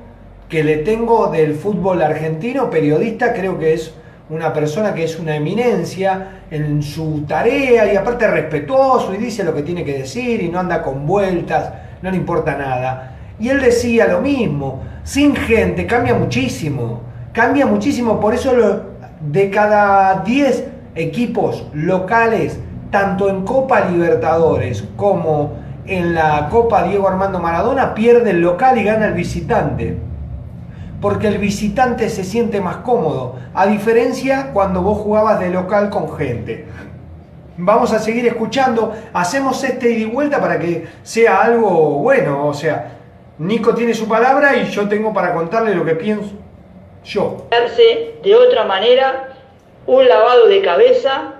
[0.48, 3.94] que le tengo del fútbol argentino, periodista, creo que es
[4.28, 9.54] una persona que es una eminencia en su tarea y aparte respetuoso y dice lo
[9.54, 13.16] que tiene que decir y no anda con vueltas, no le importa nada.
[13.38, 18.82] Y él decía lo mismo, sin gente cambia muchísimo, cambia muchísimo, por eso lo,
[19.20, 20.64] de cada 10
[20.96, 22.58] equipos locales,
[22.90, 25.52] tanto en Copa Libertadores como
[25.86, 29.98] en la Copa Diego Armando Maradona, pierde el local y gana el visitante
[31.00, 36.16] porque el visitante se siente más cómodo, a diferencia cuando vos jugabas de local con
[36.16, 36.64] gente.
[37.58, 42.54] Vamos a seguir escuchando, hacemos este ida y vuelta para que sea algo bueno, o
[42.54, 42.92] sea,
[43.38, 46.32] Nico tiene su palabra y yo tengo para contarle lo que pienso
[47.04, 47.46] yo.
[48.22, 49.28] De otra manera,
[49.86, 51.34] un lavado de cabeza,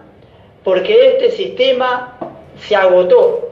[0.62, 2.16] porque este sistema
[2.58, 3.48] se agotó.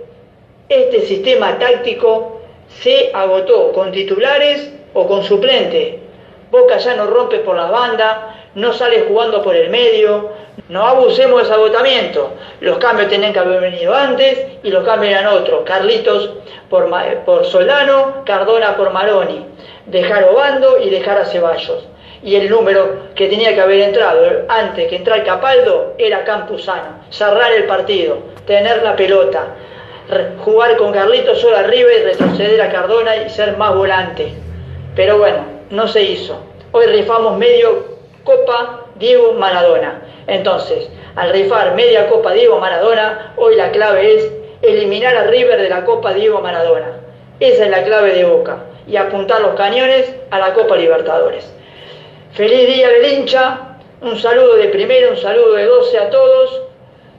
[0.68, 2.40] Este sistema táctico
[2.82, 6.00] se agotó con titulares o con suplente.
[6.50, 8.16] Boca ya no rompe por las bandas,
[8.54, 10.30] no sale jugando por el medio.
[10.68, 12.30] No abusemos de ese agotamiento.
[12.60, 15.62] Los cambios tenían que haber venido antes y los cambios eran otros.
[15.64, 16.30] Carlitos
[16.70, 16.88] por,
[17.26, 19.44] por Solano, Cardona por Maroni.
[19.86, 21.88] Dejar Obando y dejar a Ceballos.
[22.22, 27.04] y el número que tenía que haber entrado antes que entrar Capaldo era Campuzano.
[27.10, 29.44] Cerrar el partido, tener la pelota,
[30.42, 34.32] jugar con Carlitos solo arriba y retroceder a Cardona y ser más volante.
[34.96, 36.38] Pero bueno, no se hizo.
[36.70, 40.02] Hoy rifamos medio Copa Diego Maradona.
[40.26, 44.32] Entonces, al rifar media Copa Diego Maradona, hoy la clave es
[44.62, 47.00] eliminar a River de la Copa Diego Maradona.
[47.40, 48.64] Esa es la clave de Boca.
[48.86, 51.52] Y apuntar los cañones a la Copa Libertadores.
[52.32, 53.78] Feliz día del hincha.
[54.00, 56.62] Un saludo de primero, un saludo de 12 a todos.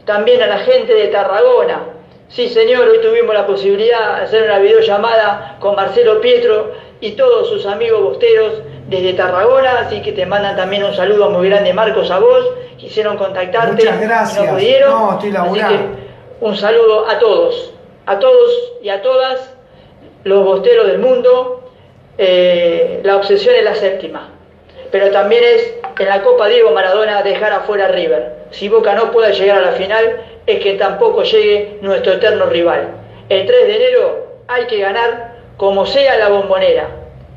[0.06, 1.84] También a la gente de Tarragona.
[2.28, 6.74] Sí, señor, hoy tuvimos la posibilidad de hacer una videollamada con Marcelo Pietro
[7.06, 11.50] y todos sus amigos bosteros desde Tarragona, así que te mandan también un saludo muy
[11.50, 12.50] grande, Marcos, a vos.
[12.78, 14.46] Quisieron contactarte, Muchas gracias.
[14.46, 14.90] no pudieron.
[14.90, 15.78] No, estoy así laburando.
[15.78, 17.74] que un saludo a todos,
[18.08, 19.54] a todos y a todas
[20.24, 21.70] los bosteros del mundo.
[22.18, 24.30] Eh, la obsesión es la séptima,
[24.92, 28.34] pero también es en la Copa Diego Maradona dejar afuera a River.
[28.50, 32.88] Si Boca no puede llegar a la final, es que tampoco llegue nuestro eterno rival.
[33.30, 36.90] El 3 de enero hay que ganar como sea la bombonera,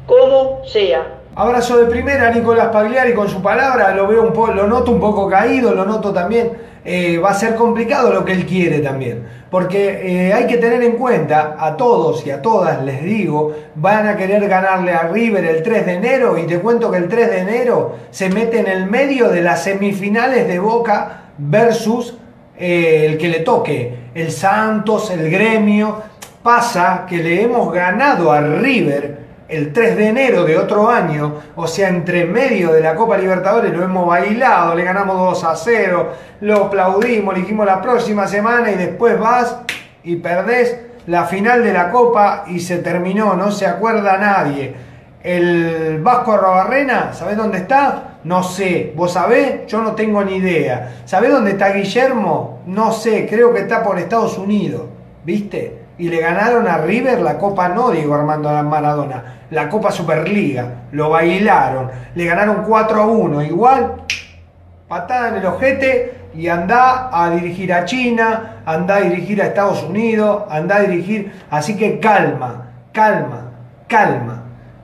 [0.06, 1.18] como sea.
[1.34, 4.98] Abrazo de primera, Nicolás Pagliari con su palabra, lo veo un poco, lo noto un
[4.98, 6.50] poco caído, lo noto también,
[6.84, 10.82] eh, va a ser complicado lo que él quiere también, porque eh, hay que tener
[10.82, 15.44] en cuenta, a todos y a todas les digo, van a querer ganarle a River
[15.44, 18.66] el 3 de enero y te cuento que el 3 de enero se mete en
[18.66, 22.16] el medio de las semifinales de Boca versus
[22.58, 26.02] eh, el que le toque, el Santos, el Gremio,
[26.48, 29.18] pasa que le hemos ganado a River
[29.48, 33.70] el 3 de enero de otro año, o sea, entre medio de la Copa Libertadores
[33.70, 38.70] lo hemos bailado, le ganamos 2 a 0, lo aplaudimos, le dijimos la próxima semana
[38.70, 39.58] y después vas
[40.02, 44.74] y perdés la final de la Copa y se terminó, no se acuerda nadie.
[45.22, 48.20] El Vasco Arrobarrena, ¿sabés dónde está?
[48.24, 48.94] No sé.
[48.96, 49.66] ¿Vos sabés?
[49.66, 51.02] Yo no tengo ni idea.
[51.04, 52.62] ¿Sabés dónde está Guillermo?
[52.64, 54.84] No sé, creo que está por Estados Unidos.
[55.24, 55.87] ¿Viste?
[55.98, 60.84] Y le ganaron a River la Copa no Diego Armando Maradona, la Copa Superliga.
[60.92, 61.90] Lo bailaron.
[62.14, 63.42] Le ganaron 4 a 1.
[63.42, 63.94] Igual,
[64.86, 69.82] patada en el ojete y anda a dirigir a China, anda a dirigir a Estados
[69.82, 71.32] Unidos, anda a dirigir.
[71.50, 73.50] Así que calma, calma,
[73.88, 74.42] calma,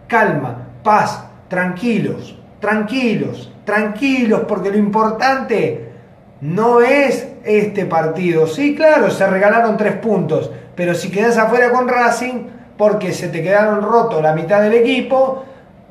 [0.08, 5.92] calma, paz, tranquilos, tranquilos, tranquilos, porque lo importante
[6.40, 8.46] no es este partido.
[8.46, 12.46] Sí, claro, se regalaron tres puntos, pero si quedas afuera con Racing,
[12.76, 15.44] porque se te quedaron rotos la mitad del equipo,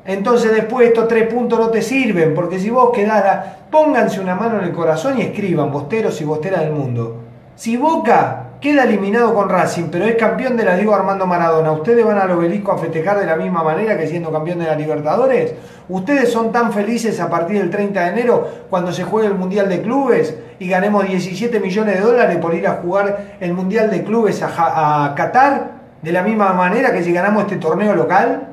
[0.04, 4.34] entonces después estos tres puntos no te sirven, porque si vos quedás, a- pónganse una
[4.34, 7.16] mano en el corazón y escriban, bosteros y bosteras del mundo.
[7.56, 12.04] Si Boca queda eliminado con Racing, pero es campeón de la Diego Armando Maradona, ¿ustedes
[12.04, 15.54] van al obelisco a festejar de la misma manera que siendo campeón de la Libertadores?
[15.88, 19.68] ¿Ustedes son tan felices a partir del 30 de enero cuando se juegue el Mundial
[19.68, 24.02] de Clubes y ganemos 17 millones de dólares por ir a jugar el Mundial de
[24.02, 28.48] Clubes a, Ja- Qatar de la misma manera que si ganamos este torneo local?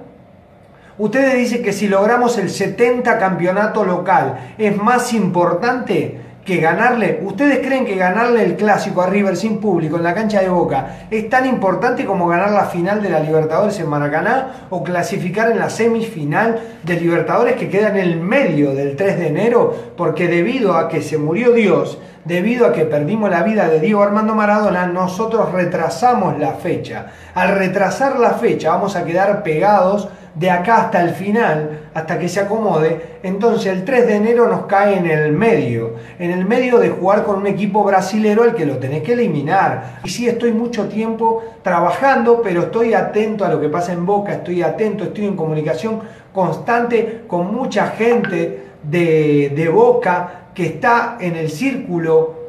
[0.97, 7.21] Ustedes dicen que si logramos el 70 campeonato local es más importante que ganarle.
[7.23, 11.07] ¿Ustedes creen que ganarle el clásico a River sin público en la cancha de Boca
[11.11, 15.59] es tan importante como ganar la final de la Libertadores en Maracaná o clasificar en
[15.59, 19.75] la semifinal de Libertadores que queda en el medio del 3 de enero?
[19.95, 24.01] Porque debido a que se murió Dios, debido a que perdimos la vida de Diego
[24.01, 27.07] Armando Maradona, nosotros retrasamos la fecha.
[27.35, 32.29] Al retrasar la fecha vamos a quedar pegados de acá hasta el final, hasta que
[32.29, 36.79] se acomode, entonces el 3 de enero nos cae en el medio, en el medio
[36.79, 39.99] de jugar con un equipo brasilero al que lo tenés que eliminar.
[40.03, 44.33] Y sí, estoy mucho tiempo trabajando, pero estoy atento a lo que pasa en Boca,
[44.33, 45.99] estoy atento, estoy en comunicación
[46.33, 52.41] constante con mucha gente de, de Boca que está en el círculo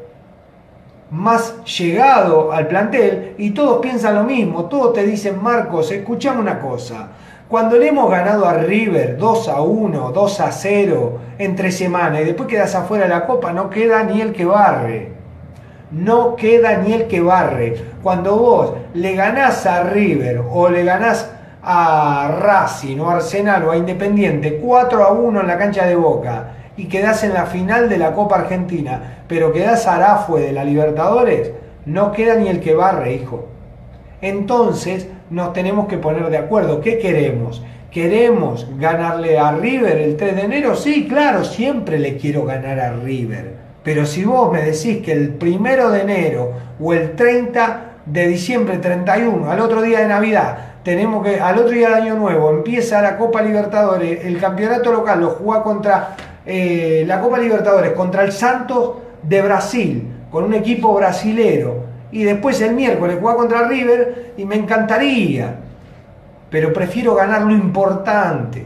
[1.12, 6.58] más llegado al plantel y todos piensan lo mismo, todos te dicen, Marcos, escuchame una
[6.58, 7.10] cosa,
[7.52, 12.24] cuando le hemos ganado a River 2 a 1, 2 a 0 entre semana y
[12.24, 15.12] después quedas afuera de la copa, no queda ni el que barre.
[15.90, 17.74] No queda ni el que barre.
[18.02, 21.30] Cuando vos le ganás a River o le ganás
[21.62, 26.54] a Racing o Arsenal o a Independiente 4 a 1 en la cancha de Boca
[26.78, 31.50] y quedás en la final de la Copa Argentina, pero quedás Arafue de la Libertadores,
[31.84, 33.44] no queda ni el que barre, hijo.
[34.22, 36.80] Entonces nos tenemos que poner de acuerdo.
[36.80, 37.62] ¿Qué queremos?
[37.90, 40.76] ¿Queremos ganarle a River el 3 de enero?
[40.76, 43.54] Sí, claro, siempre le quiero ganar a River.
[43.82, 48.78] Pero si vos me decís que el primero de enero o el 30 de diciembre
[48.78, 53.02] 31, al otro día de Navidad, tenemos que, al otro día del año nuevo, empieza
[53.02, 58.32] la Copa Libertadores, el campeonato local lo juega contra eh, la Copa Libertadores, contra el
[58.32, 64.44] Santos de Brasil, con un equipo brasilero, y después el miércoles juega contra River, y
[64.44, 65.56] me encantaría,
[66.50, 68.64] pero prefiero ganar lo importante,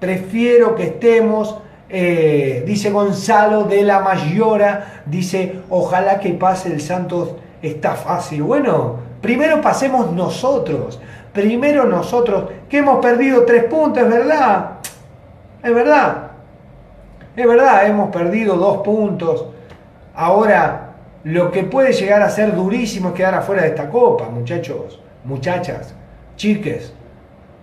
[0.00, 1.58] prefiero que estemos
[1.90, 7.30] eh, dice Gonzalo de la Mayora, dice, ojalá que pase el Santos,
[7.62, 8.42] está fácil.
[8.42, 11.00] Bueno, primero pasemos nosotros,
[11.32, 14.72] primero nosotros, que hemos perdido tres puntos, es verdad,
[15.62, 16.30] es verdad,
[17.34, 19.46] es verdad, hemos perdido dos puntos.
[20.14, 20.87] Ahora,
[21.28, 25.94] lo que puede llegar a ser durísimo es quedar afuera de esta copa, muchachos, muchachas,
[26.36, 26.94] chiques,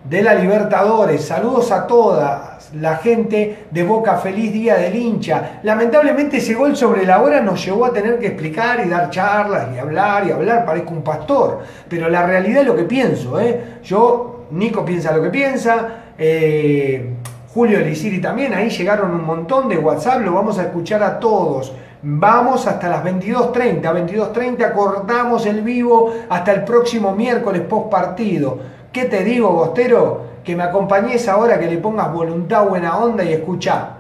[0.04, 1.26] de la Libertadores.
[1.26, 5.62] Saludos a todas la gente de Boca, feliz día del hincha.
[5.64, 9.70] Lamentablemente ese gol sobre la hora nos llevó a tener que explicar y dar charlas
[9.76, 13.40] y hablar y hablar, parezco un pastor, pero la realidad es lo que pienso.
[13.40, 13.80] ¿eh?
[13.84, 17.16] Yo, Nico piensa lo que piensa, eh,
[17.52, 21.74] Julio Elisiri también, ahí llegaron un montón de WhatsApp, lo vamos a escuchar a todos.
[22.08, 28.60] Vamos hasta las 22.30, 22.30 cortamos el vivo hasta el próximo miércoles post partido.
[28.94, 30.22] ¿Qué te digo, Bostero?
[30.44, 33.94] Que me acompañes ahora, que le pongas voluntad, buena onda y escucha.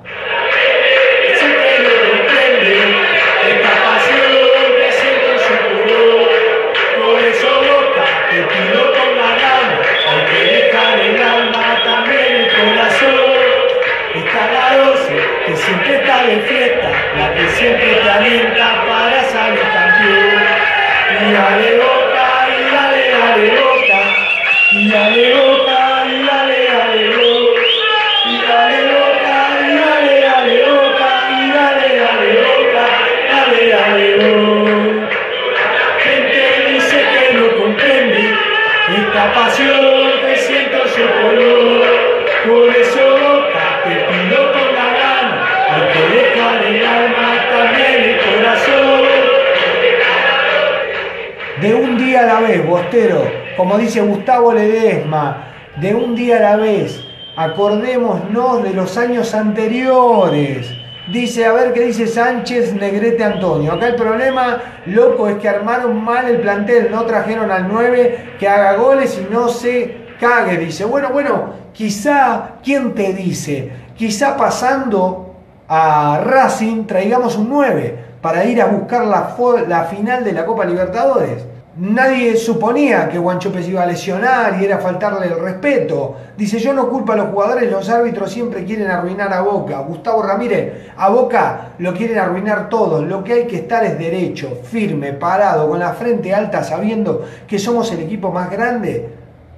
[15.45, 16.64] que siempre está de que
[17.57, 20.43] siempre te alienta para salir campeón.
[21.21, 21.35] Y
[53.75, 55.47] como dice Gustavo Ledesma,
[55.81, 57.03] de un día a la vez,
[57.35, 60.71] acordémonos de los años anteriores.
[61.11, 63.73] Dice, a ver qué dice Sánchez Negrete Antonio.
[63.73, 68.47] Acá el problema, loco, es que armaron mal el plantel, no trajeron al 9 que
[68.47, 70.57] haga goles y no se cague.
[70.57, 73.73] Dice, bueno, bueno, quizá, ¿quién te dice?
[73.97, 75.35] Quizá pasando
[75.67, 81.45] a Racing traigamos un 9 para ir a buscar la, final de la Copa Libertadores.
[81.77, 86.15] Nadie suponía que Guanchope iba a lesionar y era faltarle el respeto.
[86.37, 89.79] Dice, yo no culpo a los jugadores, los árbitros siempre quieren arruinar a Boca.
[89.79, 93.03] Gustavo Ramírez, a Boca lo quieren arruinar todos.
[93.03, 97.59] Lo que hay que estar es derecho, firme, parado, con la frente alta, sabiendo que
[97.59, 99.09] somos el equipo más grande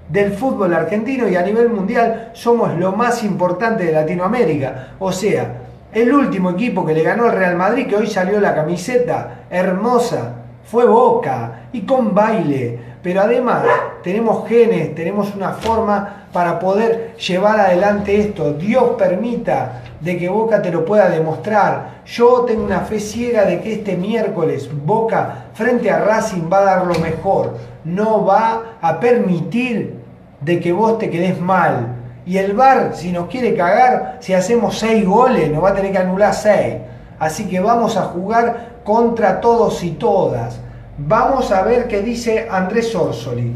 [0.10, 4.94] del fútbol argentino y a nivel mundial somos lo más importante de Latinoamérica.
[4.98, 5.52] O sea,
[5.94, 10.47] el último equipo que le ganó al Real Madrid, que hoy salió la camiseta hermosa,
[10.68, 12.80] fue Boca y con baile.
[13.02, 13.64] Pero además
[14.04, 18.54] tenemos genes, tenemos una forma para poder llevar adelante esto.
[18.54, 22.02] Dios permita de que Boca te lo pueda demostrar.
[22.06, 26.66] Yo tengo una fe ciega de que este miércoles Boca frente a Racing va a
[26.66, 27.58] dar lo mejor.
[27.86, 29.96] No va a permitir
[30.42, 31.96] de que vos te quedes mal.
[32.26, 35.94] Y el VAR, si nos quiere cagar, si hacemos seis goles, nos va a tener
[35.94, 36.76] que anular seis.
[37.20, 40.62] Así que vamos a jugar contra todos y todas.
[40.98, 43.52] Vamos a ver qué dice Andrés Orsoli,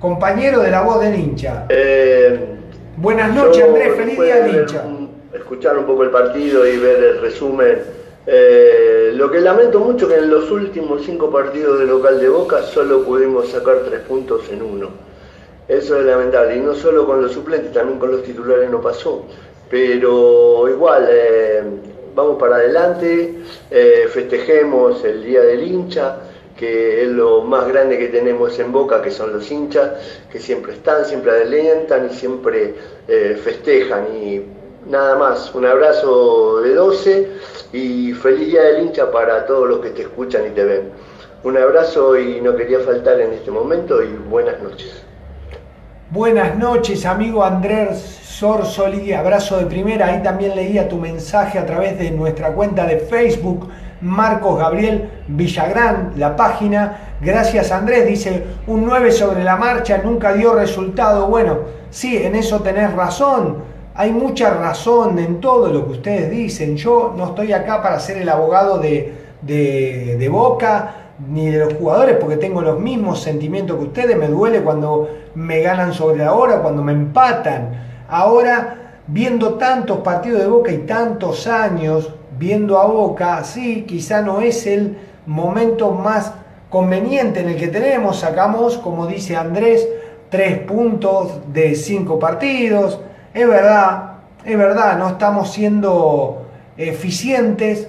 [0.00, 1.66] compañero de la voz del hincha.
[1.68, 2.54] Eh,
[2.96, 4.84] Buenas noches, Andrés, feliz día de del hincha.
[5.34, 7.78] escuchar un poco el partido y ver el resumen,
[8.28, 12.62] eh, lo que lamento mucho que en los últimos cinco partidos de local de Boca
[12.62, 14.90] solo pudimos sacar tres puntos en uno.
[15.66, 19.24] Eso es lamentable, y no solo con los suplentes, también con los titulares no pasó.
[19.68, 21.62] Pero igual, eh,
[22.16, 23.34] vamos para adelante,
[23.70, 26.16] eh, festejemos el Día del Hincha,
[26.56, 29.90] que es lo más grande que tenemos en Boca, que son los hinchas,
[30.32, 32.74] que siempre están, siempre alientan y siempre
[33.06, 34.06] eh, festejan.
[34.16, 34.42] Y
[34.90, 37.28] nada más, un abrazo de 12
[37.74, 40.90] y feliz Día del Hincha para todos los que te escuchan y te ven.
[41.44, 45.02] Un abrazo y no quería faltar en este momento y buenas noches.
[46.10, 50.08] Buenas noches, amigo Andrés Sorsoli, abrazo de primera.
[50.08, 53.70] Ahí también leía tu mensaje a través de nuestra cuenta de Facebook,
[54.02, 57.14] Marcos Gabriel Villagrán, la página.
[57.22, 61.28] Gracias Andrés, dice un 9 sobre la marcha, nunca dio resultado.
[61.28, 63.56] Bueno, sí, en eso tenés razón.
[63.94, 66.76] Hay mucha razón en todo lo que ustedes dicen.
[66.76, 70.94] Yo no estoy acá para ser el abogado de, de, de Boca
[71.30, 74.14] ni de los jugadores, porque tengo los mismos sentimientos que ustedes.
[74.14, 77.85] Me duele cuando me ganan sobre la hora, cuando me empatan.
[78.08, 84.40] Ahora, viendo tantos partidos de Boca y tantos años viendo a Boca, sí, quizá no
[84.40, 84.96] es el
[85.26, 86.32] momento más
[86.70, 88.20] conveniente en el que tenemos.
[88.20, 89.88] Sacamos, como dice Andrés,
[90.30, 93.00] tres puntos de cinco partidos.
[93.34, 96.46] Es verdad, es verdad, no estamos siendo
[96.76, 97.88] eficientes.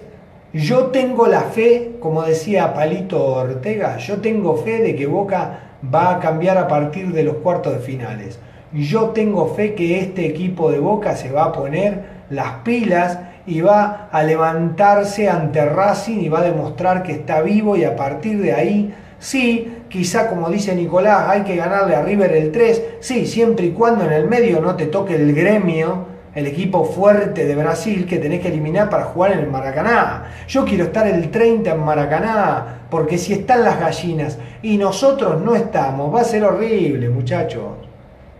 [0.53, 5.59] Yo tengo la fe, como decía Palito Ortega, yo tengo fe de que Boca
[5.93, 8.39] va a cambiar a partir de los cuartos de finales.
[8.73, 13.61] Yo tengo fe que este equipo de Boca se va a poner las pilas y
[13.61, 18.41] va a levantarse ante Racing y va a demostrar que está vivo y a partir
[18.41, 23.25] de ahí, sí, quizá como dice Nicolás, hay que ganarle a River el 3, sí,
[23.25, 27.55] siempre y cuando en el medio no te toque el gremio, el equipo fuerte de
[27.55, 30.25] Brasil que tenés que eliminar para jugar en el Maracaná.
[30.49, 35.55] Yo quiero estar el 30 en Maracaná, porque si están las gallinas y nosotros no
[35.55, 37.86] estamos, va a ser horrible, muchachos.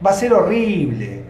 [0.05, 1.23] Va a ser horrible.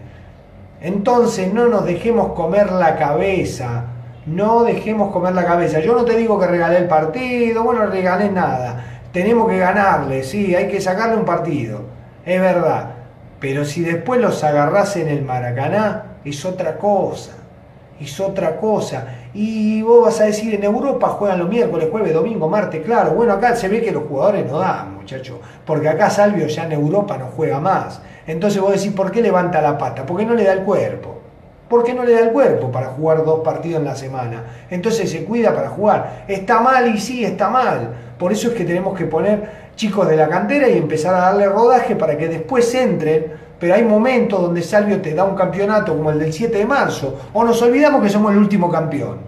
[0.80, 3.84] Entonces no nos dejemos comer la cabeza.
[4.26, 5.80] No dejemos comer la cabeza.
[5.80, 8.84] Yo no te digo que regalé el partido, bueno, no regalé nada.
[9.12, 11.80] Tenemos que ganarle, sí, hay que sacarle un partido.
[12.26, 12.90] Es verdad.
[13.40, 17.32] Pero si después los agarrás en el Maracaná, es otra cosa.
[18.00, 19.06] Es otra cosa.
[19.34, 23.12] Y vos vas a decir, en Europa juegan los miércoles, jueves, domingo, martes, claro.
[23.12, 25.38] Bueno, acá se ve que los jugadores no dan, muchachos.
[25.64, 28.00] Porque acá Salvio ya en Europa no juega más.
[28.28, 30.04] Entonces vos decís, ¿por qué levanta la pata?
[30.04, 31.18] Porque no le da el cuerpo.
[31.66, 34.44] ¿Por qué no le da el cuerpo para jugar dos partidos en la semana?
[34.70, 36.24] Entonces se cuida para jugar.
[36.28, 37.94] Está mal y sí, está mal.
[38.18, 41.46] Por eso es que tenemos que poner chicos de la cantera y empezar a darle
[41.46, 43.32] rodaje para que después entren.
[43.58, 47.18] Pero hay momentos donde Salvio te da un campeonato como el del 7 de marzo.
[47.32, 49.20] O nos olvidamos que somos el último campeón.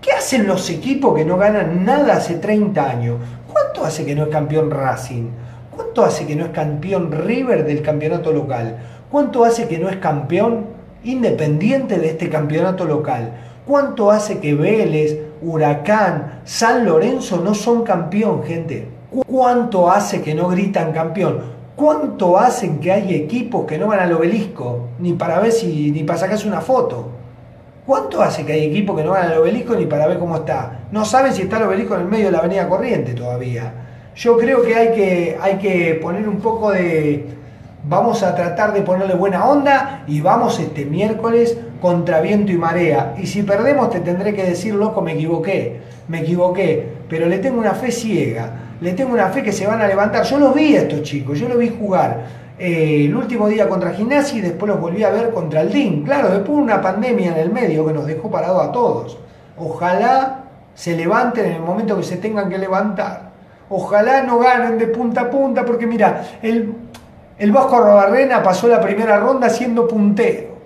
[0.00, 3.16] ¿Qué hacen los equipos que no ganan nada hace 30 años?
[3.52, 5.28] ¿Cuánto hace que no es campeón Racing?
[5.74, 8.76] ¿Cuánto hace que no es campeón River del campeonato local?
[9.10, 10.66] ¿Cuánto hace que no es campeón
[11.02, 13.32] independiente de este campeonato local?
[13.66, 18.88] ¿Cuánto hace que Vélez, Huracán, San Lorenzo no son campeón, gente?
[19.26, 21.40] ¿Cuánto hace que no gritan campeón?
[21.74, 26.04] ¿Cuánto hacen que hay equipos que no van al obelisco ni para ver si ni
[26.04, 27.08] para sacarse una foto?
[27.86, 30.80] ¿Cuánto hace que hay equipos que no van al obelisco ni para ver cómo está?
[30.92, 33.72] No saben si está el obelisco en el medio de la avenida Corriente todavía.
[34.14, 37.26] Yo creo que hay que, hay que poner un poco de...
[37.84, 43.14] Vamos a tratar de ponerle buena onda y vamos este miércoles contra viento y marea.
[43.18, 46.86] Y si perdemos te tendré que decir, loco, me equivoqué, me equivoqué.
[47.08, 48.50] Pero le tengo una fe ciega,
[48.80, 50.24] le tengo una fe que se van a levantar.
[50.24, 52.42] Yo los vi a estos chicos, yo los vi jugar.
[52.56, 56.04] Eh, el último día contra Gimnasia y después los volví a ver contra el DIN.
[56.04, 59.18] Claro, después una pandemia en el medio que nos dejó parado a todos.
[59.56, 60.44] Ojalá
[60.74, 63.31] se levanten en el momento que se tengan que levantar.
[63.74, 66.74] Ojalá no ganen de punta a punta, porque mira, el,
[67.38, 70.58] el Vasco Robarrena pasó la primera ronda siendo puntero.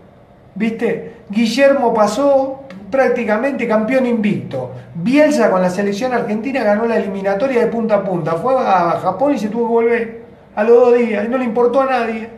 [0.57, 1.13] ¿Viste?
[1.31, 4.73] Guillermo pasó prácticamente campeón invicto.
[4.93, 8.33] Bielsa con la selección argentina ganó la eliminatoria de punta a punta.
[8.33, 10.23] Fue a Japón y se tuvo que volver
[10.57, 12.29] a los dos días y no le importó a nadie.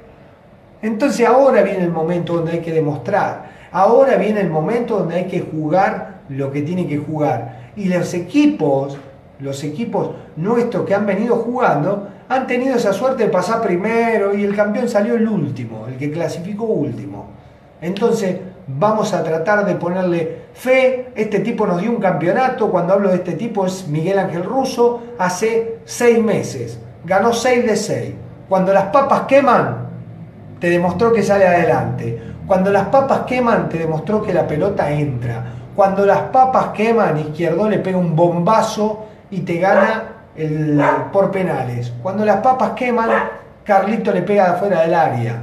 [0.82, 3.52] Entonces ahora viene el momento donde hay que demostrar.
[3.72, 7.70] Ahora viene el momento donde hay que jugar lo que tiene que jugar.
[7.74, 8.98] Y los equipos
[9.40, 14.44] los equipos nuestros que han venido jugando han tenido esa suerte de pasar primero y
[14.44, 17.30] el campeón salió el último, el que clasificó último.
[17.80, 18.36] Entonces
[18.66, 21.10] vamos a tratar de ponerle fe.
[21.14, 25.02] Este tipo nos dio un campeonato, cuando hablo de este tipo es Miguel Ángel Russo,
[25.18, 26.78] hace seis meses.
[27.04, 28.14] Ganó seis de seis.
[28.48, 29.88] Cuando las papas queman,
[30.60, 32.20] te demostró que sale adelante.
[32.46, 35.44] Cuando las papas queman, te demostró que la pelota entra.
[35.76, 40.04] Cuando las papas queman, Izquierdo le pega un bombazo y te gana
[40.36, 40.80] el,
[41.12, 41.92] por penales.
[42.02, 43.10] Cuando las papas queman,
[43.64, 45.42] Carlito le pega de afuera del área.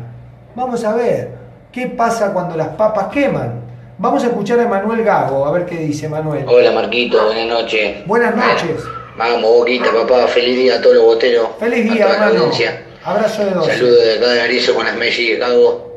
[0.55, 1.31] Vamos a ver
[1.71, 3.61] qué pasa cuando las papas queman.
[3.97, 6.45] Vamos a escuchar a Manuel Gago, a ver qué dice Manuel.
[6.47, 8.05] Hola Marquito, buenas noches.
[8.05, 8.83] Buenas noches.
[9.17, 11.47] Vamos, Boquita, papá, feliz día a todos los boteros.
[11.59, 12.39] Feliz a día, toda la hermano.
[12.43, 12.81] audiencia.
[13.05, 13.65] Abrazo de dos.
[13.67, 15.94] Saludos de acá de Arizo con las Messi de Cago.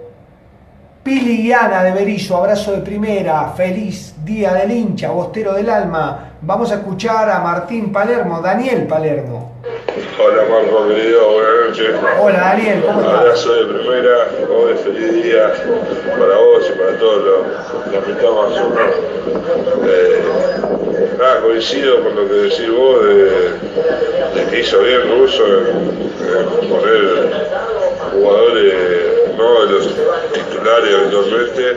[1.03, 6.33] Pili y Ana de Berillo, abrazo de primera, feliz día del hincha, bostero del alma.
[6.43, 9.53] Vamos a escuchar a Martín Palermo, Daniel Palermo.
[10.23, 11.95] Hola Marco, querido, buenas noches.
[12.21, 13.21] Hola Daniel, ¿cómo estás?
[13.21, 14.17] Abrazo de primera,
[14.51, 15.53] hoy feliz día
[16.19, 18.53] para vos y para todos los, los que estamos.
[19.87, 20.23] Eh,
[21.19, 23.25] nada, coincido con lo que decís vos de,
[24.35, 25.67] de que hizo bien Russo en,
[26.37, 27.49] en poner
[28.13, 28.75] jugadores
[29.39, 29.89] no de los
[30.33, 31.77] titulares habitualmente,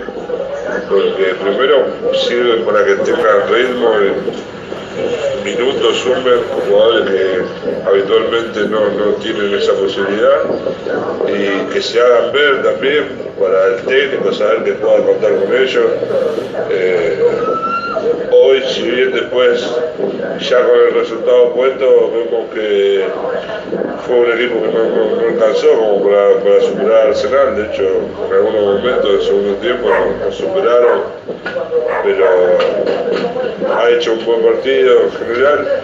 [0.89, 4.51] porque primero sirve para que tengan ritmo y,
[5.45, 10.41] minutos sumen jugadores que habitualmente no, no tienen esa posibilidad
[11.27, 15.85] y que se hagan ver también para el técnico, saber que pueda contar con ellos.
[16.69, 17.23] Eh,
[18.31, 19.61] hoy, si bien después,
[20.39, 23.05] ya con el resultado puesto, vemos que
[24.05, 27.55] fue un equipo que no, alcanzó como para, superar a Arsenal.
[27.55, 27.83] De hecho,
[28.27, 29.89] en algunos momentos del segundo tiempo
[30.23, 31.01] nos, superaron,
[32.03, 32.25] pero
[33.77, 35.81] ha hecho un buen partido en general.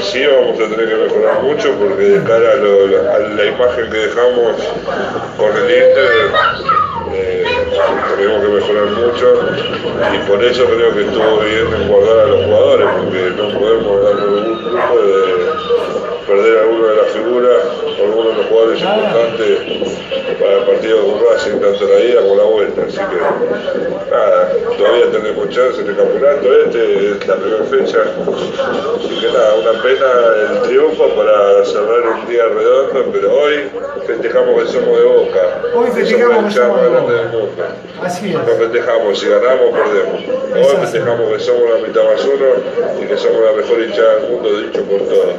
[0.00, 4.56] Sí vamos a tener que mejorar mucho porque de cara a la imagen que dejamos
[5.36, 6.10] con el Inter
[7.14, 7.41] eh,
[8.16, 9.26] tenemos que mejorar mucho
[10.12, 14.04] y por eso creo que estuvo bien en guardar a los jugadores porque no podemos
[14.04, 20.02] darle ningún lujo de perder alguna de las figuras algunos de los jugadores importantes
[20.40, 22.82] para el partido con Racing, tanto la ida como la vuelta.
[22.82, 27.98] Así que nada, todavía tenemos chance en el campeonato este, es la primera fecha.
[28.96, 30.06] Así que nada, una pena
[30.50, 33.70] el triunfo para cerrar un día redondo, pero hoy
[34.06, 35.62] festejamos que somos de boca.
[35.74, 37.51] Hoy festejamos que somos de Boca.
[37.56, 38.02] Mundo.
[38.02, 38.34] Así es.
[38.34, 40.22] No festejamos, si ganamos perdemos.
[40.54, 42.46] Hoy festejamos que somos la mitad más uno
[43.02, 45.34] y que somos la mejor hinchada del mundo, dicho por todos.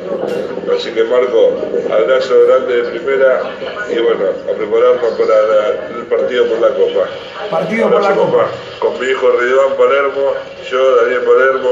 [0.80, 1.52] Así que Marco,
[1.92, 3.42] abrazo grande de primera
[3.90, 7.08] y bueno, a prepararnos para la- el partido por la Copa.
[7.52, 8.48] Partido por la Copa.
[8.80, 10.34] Con mi hijo Ridván Palermo,
[10.70, 11.70] yo, Daniel Palermo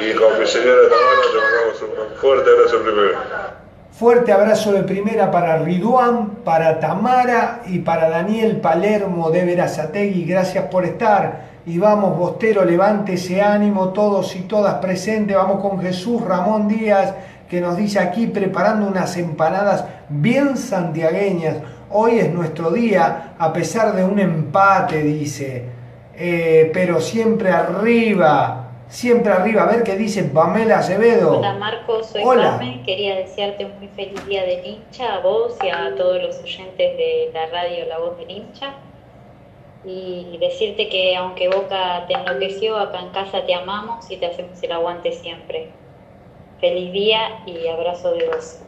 [0.00, 3.63] y con mi señora Tamara te mandamos un fuerte abrazo primero.
[3.96, 10.24] Fuerte abrazo de primera para Riduán, para Tamara y para Daniel Palermo de Verazategui.
[10.24, 11.42] Gracias por estar.
[11.64, 15.36] Y vamos, Bostero, levante ese ánimo, todos y todas presentes.
[15.36, 17.14] Vamos con Jesús Ramón Díaz,
[17.48, 21.58] que nos dice aquí preparando unas empanadas bien santiagueñas.
[21.88, 25.66] Hoy es nuestro día, a pesar de un empate, dice.
[26.16, 29.64] Eh, pero siempre arriba, siempre arriba.
[29.64, 31.38] A ver qué dice Pamela Acevedo.
[31.38, 32.50] Hola Marco, soy Hola.
[32.50, 32.82] Carmen.
[32.84, 36.96] Quería desearte un muy feliz día del hincha a vos y a todos los oyentes
[36.96, 38.74] de la radio La Voz del Hincha.
[39.84, 44.62] Y decirte que aunque Boca te enloqueció, acá en casa te amamos y te hacemos
[44.62, 45.68] el aguante siempre.
[46.60, 48.60] Feliz día y abrazo de vos.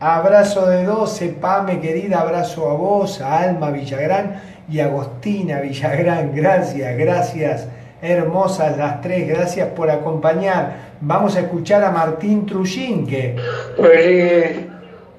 [0.00, 6.34] Abrazo de 12, Pame querida, abrazo a vos, a Alma Villagrán y a Agostina Villagrán.
[6.34, 7.68] Gracias, gracias,
[8.02, 10.92] hermosas las tres, gracias por acompañar.
[11.00, 13.36] Vamos a escuchar a Martín Trujinque.
[13.76, 14.66] Feliz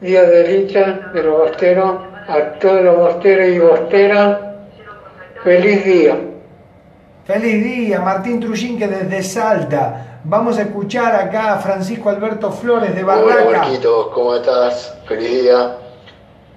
[0.02, 1.96] día del hincha de los bosteros,
[2.28, 4.38] a todos los bosteros y bosteras,
[5.44, 6.18] feliz día.
[7.26, 10.20] Feliz día, Martín Trujinque desde Salta.
[10.26, 13.60] Vamos a escuchar acá a Francisco Alberto Flores de Hola Barraca.
[13.60, 14.94] Marquitos, ¿cómo estás?
[15.08, 15.78] Feliz día.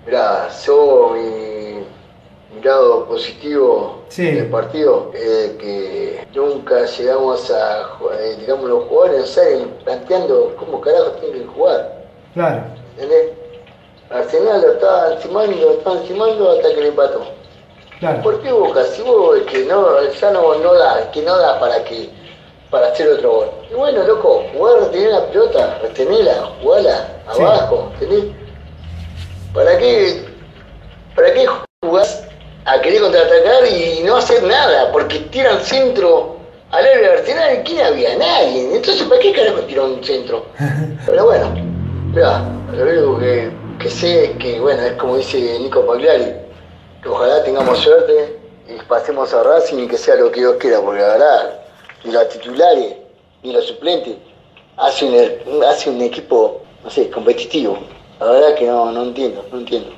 [0.05, 4.31] Mirá, yo mi, mi lado positivo Sí.
[4.31, 7.81] del partido es que nunca llegamos a,
[8.21, 12.05] eh, digamos, los jugadores salen planteando cómo carajo tienen que jugar.
[12.35, 12.63] Claro,
[12.95, 13.31] ¿Entendés?
[14.11, 17.23] Arsenal lo estaba encimando, lo estaba encimando hasta que le empató.
[17.99, 18.23] claro.
[18.23, 18.85] ¿Por qué Boca?
[18.85, 22.09] Si vos ves que no, ya no, no da, que no da para que
[22.71, 23.51] para hacer otro gol.
[23.71, 27.43] Y bueno, loco, jugar, retener la pelota, retenerla, jugarla Sí.
[27.43, 28.35] abajo, ¿entendés?
[29.55, 30.25] ¿Para qué,
[31.15, 31.47] ¿Para qué
[31.83, 32.25] jugás
[32.67, 34.91] a querer contraatacar y no hacer nada?
[34.93, 36.37] Porque tiran centro
[36.73, 38.17] al área de Arsenal, ¿quién había?
[38.17, 38.75] Nadie.
[38.75, 40.45] Entonces, ¿para qué carajo tiró un centro?
[41.07, 41.55] Pero bueno,
[42.13, 46.35] mirá, lo único que, que sé es que, bueno, es como dice Nico Pagliari,
[47.03, 48.37] que ojalá tengamos suerte
[48.69, 51.61] y pasemos a Racing y que sea lo que Dios quiera, porque la verdad,
[52.05, 52.97] ni los titulares
[53.45, 54.17] ni los suplentes
[54.77, 57.79] hace un, hace un equipo, no sé, competitivo.
[58.19, 59.91] La verdad que no, no entiendo, no entiendo.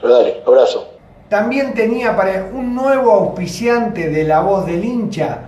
[0.00, 0.95] Pero dale, abrazo.
[1.28, 5.40] También tenía para un nuevo auspiciante de la voz del hincha.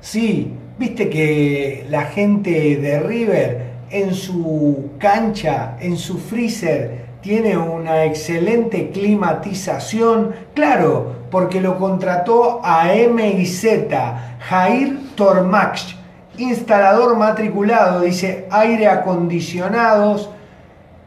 [0.00, 8.04] Sí, viste que la gente de River en su cancha, en su freezer, tiene una
[8.04, 10.32] excelente climatización.
[10.54, 13.88] Claro, porque lo contrató a MIZ,
[14.40, 15.96] Jair Tormax,
[16.38, 20.30] instalador matriculado, dice aire acondicionados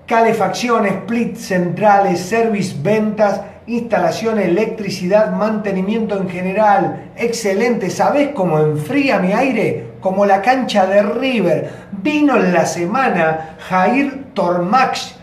[0.09, 7.11] calefacción, split centrales, service, ventas, instalación, electricidad, mantenimiento en general.
[7.15, 7.89] Excelente.
[7.89, 9.91] ¿Sabés cómo enfría mi aire?
[10.01, 11.70] Como la cancha de River.
[11.91, 15.15] Vino en la semana Jair Tormax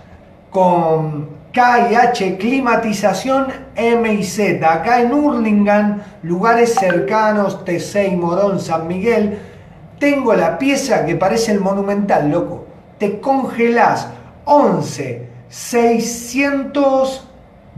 [0.50, 4.62] con KIH Climatización MIZ.
[4.62, 9.38] Acá en Hurlingham, lugares cercanos, T6, Morón, San Miguel.
[9.98, 12.66] Tengo la pieza que parece el monumental, loco.
[12.98, 14.08] Te congelás
[14.44, 15.26] 11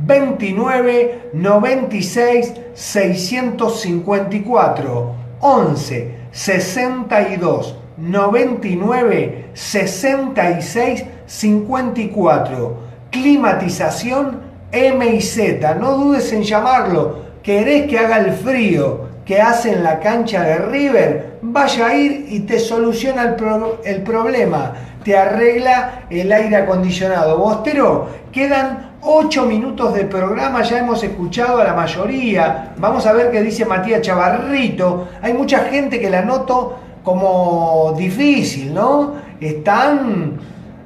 [0.06, 12.88] 629 96 654 11 62 99 66 54.
[13.10, 14.40] Climatización
[14.70, 15.74] M y Z.
[15.74, 17.28] No dudes en llamarlo.
[17.42, 21.38] ¿Querés que haga el frío que hace en la cancha de River?
[21.42, 24.74] Vaya a ir y te soluciona el, pro- el problema.
[25.04, 27.38] Te arregla el aire acondicionado.
[27.38, 30.62] Bostero, quedan 8 minutos de programa.
[30.62, 32.74] Ya hemos escuchado a la mayoría.
[32.78, 35.08] Vamos a ver qué dice Matías Chavarrito.
[35.22, 39.14] Hay mucha gente que la noto como difícil, ¿no?
[39.40, 40.38] Están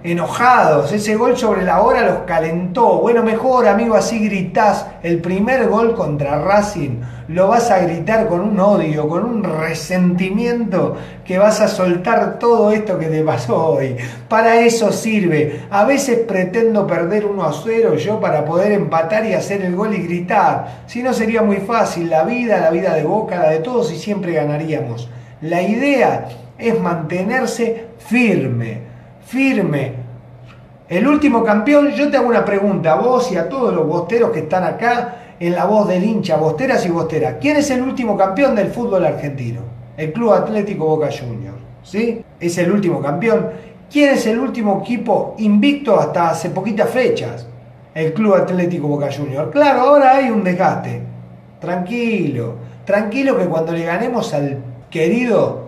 [0.04, 0.92] enojados.
[0.92, 2.98] Ese gol sobre la hora los calentó.
[2.98, 4.86] Bueno, mejor, amigo, así gritás.
[5.02, 10.96] El primer gol contra Racing lo vas a gritar con un odio, con un resentimiento
[11.24, 13.96] que vas a soltar todo esto que te pasó hoy.
[14.28, 15.62] Para eso sirve.
[15.70, 19.94] A veces pretendo perder 1 a 0 yo para poder empatar y hacer el gol
[19.94, 20.82] y gritar.
[20.86, 22.10] Si no sería muy fácil.
[22.10, 25.08] La vida, la vida de Boca, la de todos y siempre ganaríamos.
[25.40, 26.28] La idea
[26.58, 28.91] es mantenerse firme
[29.24, 29.92] firme.
[30.88, 34.30] El último campeón, yo te hago una pregunta a vos y a todos los bosteros
[34.30, 37.36] que están acá en la voz del hincha, bosteras y bosteras.
[37.40, 39.60] ¿Quién es el último campeón del fútbol argentino?
[39.96, 41.58] El Club Atlético Boca Juniors.
[41.82, 42.24] ¿Sí?
[42.38, 43.50] Es el último campeón.
[43.90, 47.46] ¿Quién es el último equipo invicto hasta hace poquitas fechas?
[47.94, 49.50] El Club Atlético Boca Juniors.
[49.50, 51.02] Claro, ahora hay un desgaste.
[51.60, 52.54] Tranquilo,
[52.84, 54.58] tranquilo que cuando le ganemos al
[54.90, 55.61] querido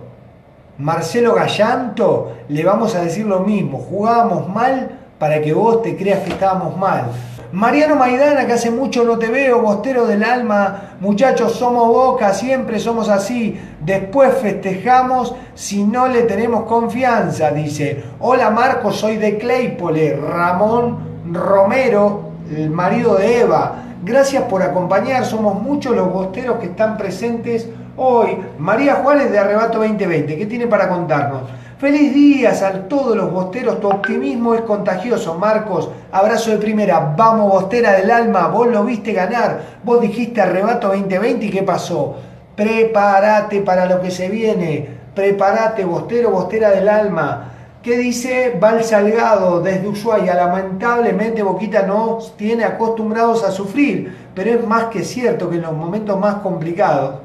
[0.78, 3.78] Marcelo Gallanto, le vamos a decir lo mismo.
[3.78, 7.04] Jugábamos mal para que vos te creas que estábamos mal.
[7.52, 12.80] Mariano Maidana, que hace mucho no te veo, bostero del alma, muchachos, somos boca, siempre
[12.80, 13.56] somos así.
[13.80, 18.02] Después festejamos si no le tenemos confianza, dice.
[18.18, 20.98] Hola Marcos, soy de Claypole, Ramón
[21.32, 23.76] Romero, el marido de Eva.
[24.04, 28.38] Gracias por acompañar, somos muchos los bosteros que están presentes hoy.
[28.58, 31.42] María Juárez de Arrebato 2020, ¿qué tiene para contarnos?
[31.78, 35.90] Feliz días a todos los bosteros, tu optimismo es contagioso, Marcos.
[36.12, 41.46] Abrazo de primera, vamos bostera del alma, vos lo viste ganar, vos dijiste Arrebato 2020
[41.46, 42.16] y ¿qué pasó?
[42.56, 47.50] Prepárate para lo que se viene, prepárate bostero, bostera del alma.
[47.82, 50.34] ¿Qué dice Val Salgado desde Ushuaia?
[50.34, 55.74] Lamentablemente Boquita nos tiene acostumbrados a sufrir, pero es más que cierto que en los
[55.74, 57.23] momentos más complicados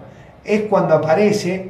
[0.49, 1.69] es cuando aparece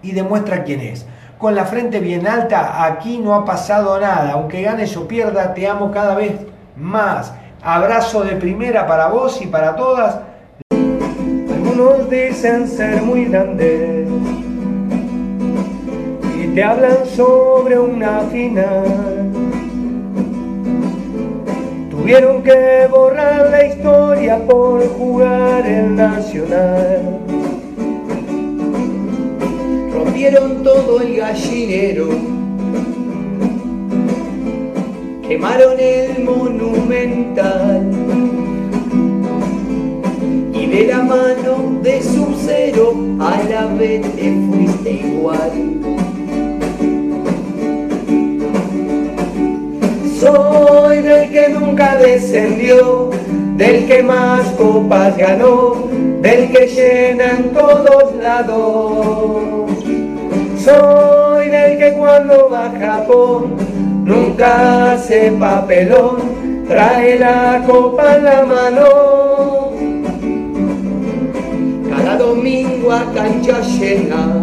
[0.00, 1.06] y demuestra quién es.
[1.38, 4.32] Con la frente bien alta, aquí no ha pasado nada.
[4.32, 6.32] Aunque ganes o pierda, te amo cada vez
[6.76, 7.34] más.
[7.62, 10.20] Abrazo de primera para vos y para todas.
[10.70, 14.08] Algunos dicen ser muy grandes
[16.40, 18.84] y te hablan sobre una final.
[21.90, 27.25] Tuvieron que borrar la historia por jugar el Nacional.
[30.06, 32.08] Rompieron todo el gallinero,
[35.26, 37.90] quemaron el monumental
[40.52, 45.52] y de la mano de su cero a la vez te fuiste igual.
[50.20, 53.10] Soy del que nunca descendió,
[53.56, 55.88] del que más copas ganó,
[56.20, 59.75] del que llena en todos lados.
[60.66, 63.54] Soy del que cuando va a Japón
[64.04, 69.70] nunca hace papelón, trae la copa en la mano.
[71.88, 74.42] Cada domingo a cancha llena,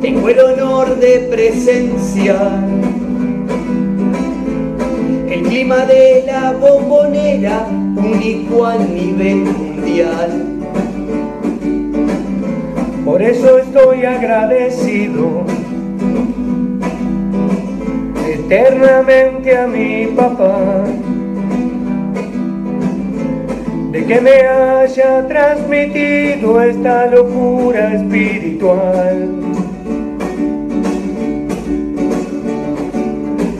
[0.00, 2.60] tengo el honor de presenciar
[5.28, 10.49] el clima de la bombonera, único a nivel mundial.
[13.20, 15.44] Por eso estoy agradecido
[18.26, 20.84] eternamente a mi papá
[23.92, 29.28] de que me haya transmitido esta locura espiritual.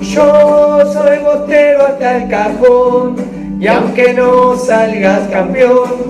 [0.01, 3.17] Yo soy bostero hasta el cajón
[3.61, 6.10] y aunque no salgas campeón,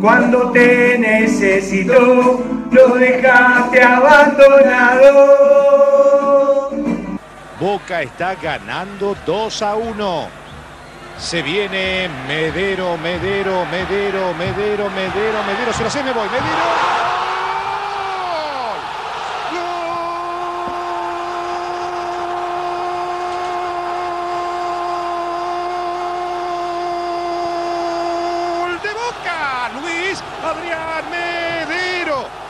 [0.00, 5.50] Cuando te necesito, lo dejaste abandonado.
[7.60, 10.28] Boca está ganando 2 a 1.
[11.18, 15.72] Se viene Medero, Medero, Medero, Medero, Medero, Medero.
[15.74, 16.26] Se lo sé, me voy.
[16.30, 16.46] Medero.
[28.58, 29.70] ¡Gol de Boca!
[29.82, 32.24] Luis Adrián Medero.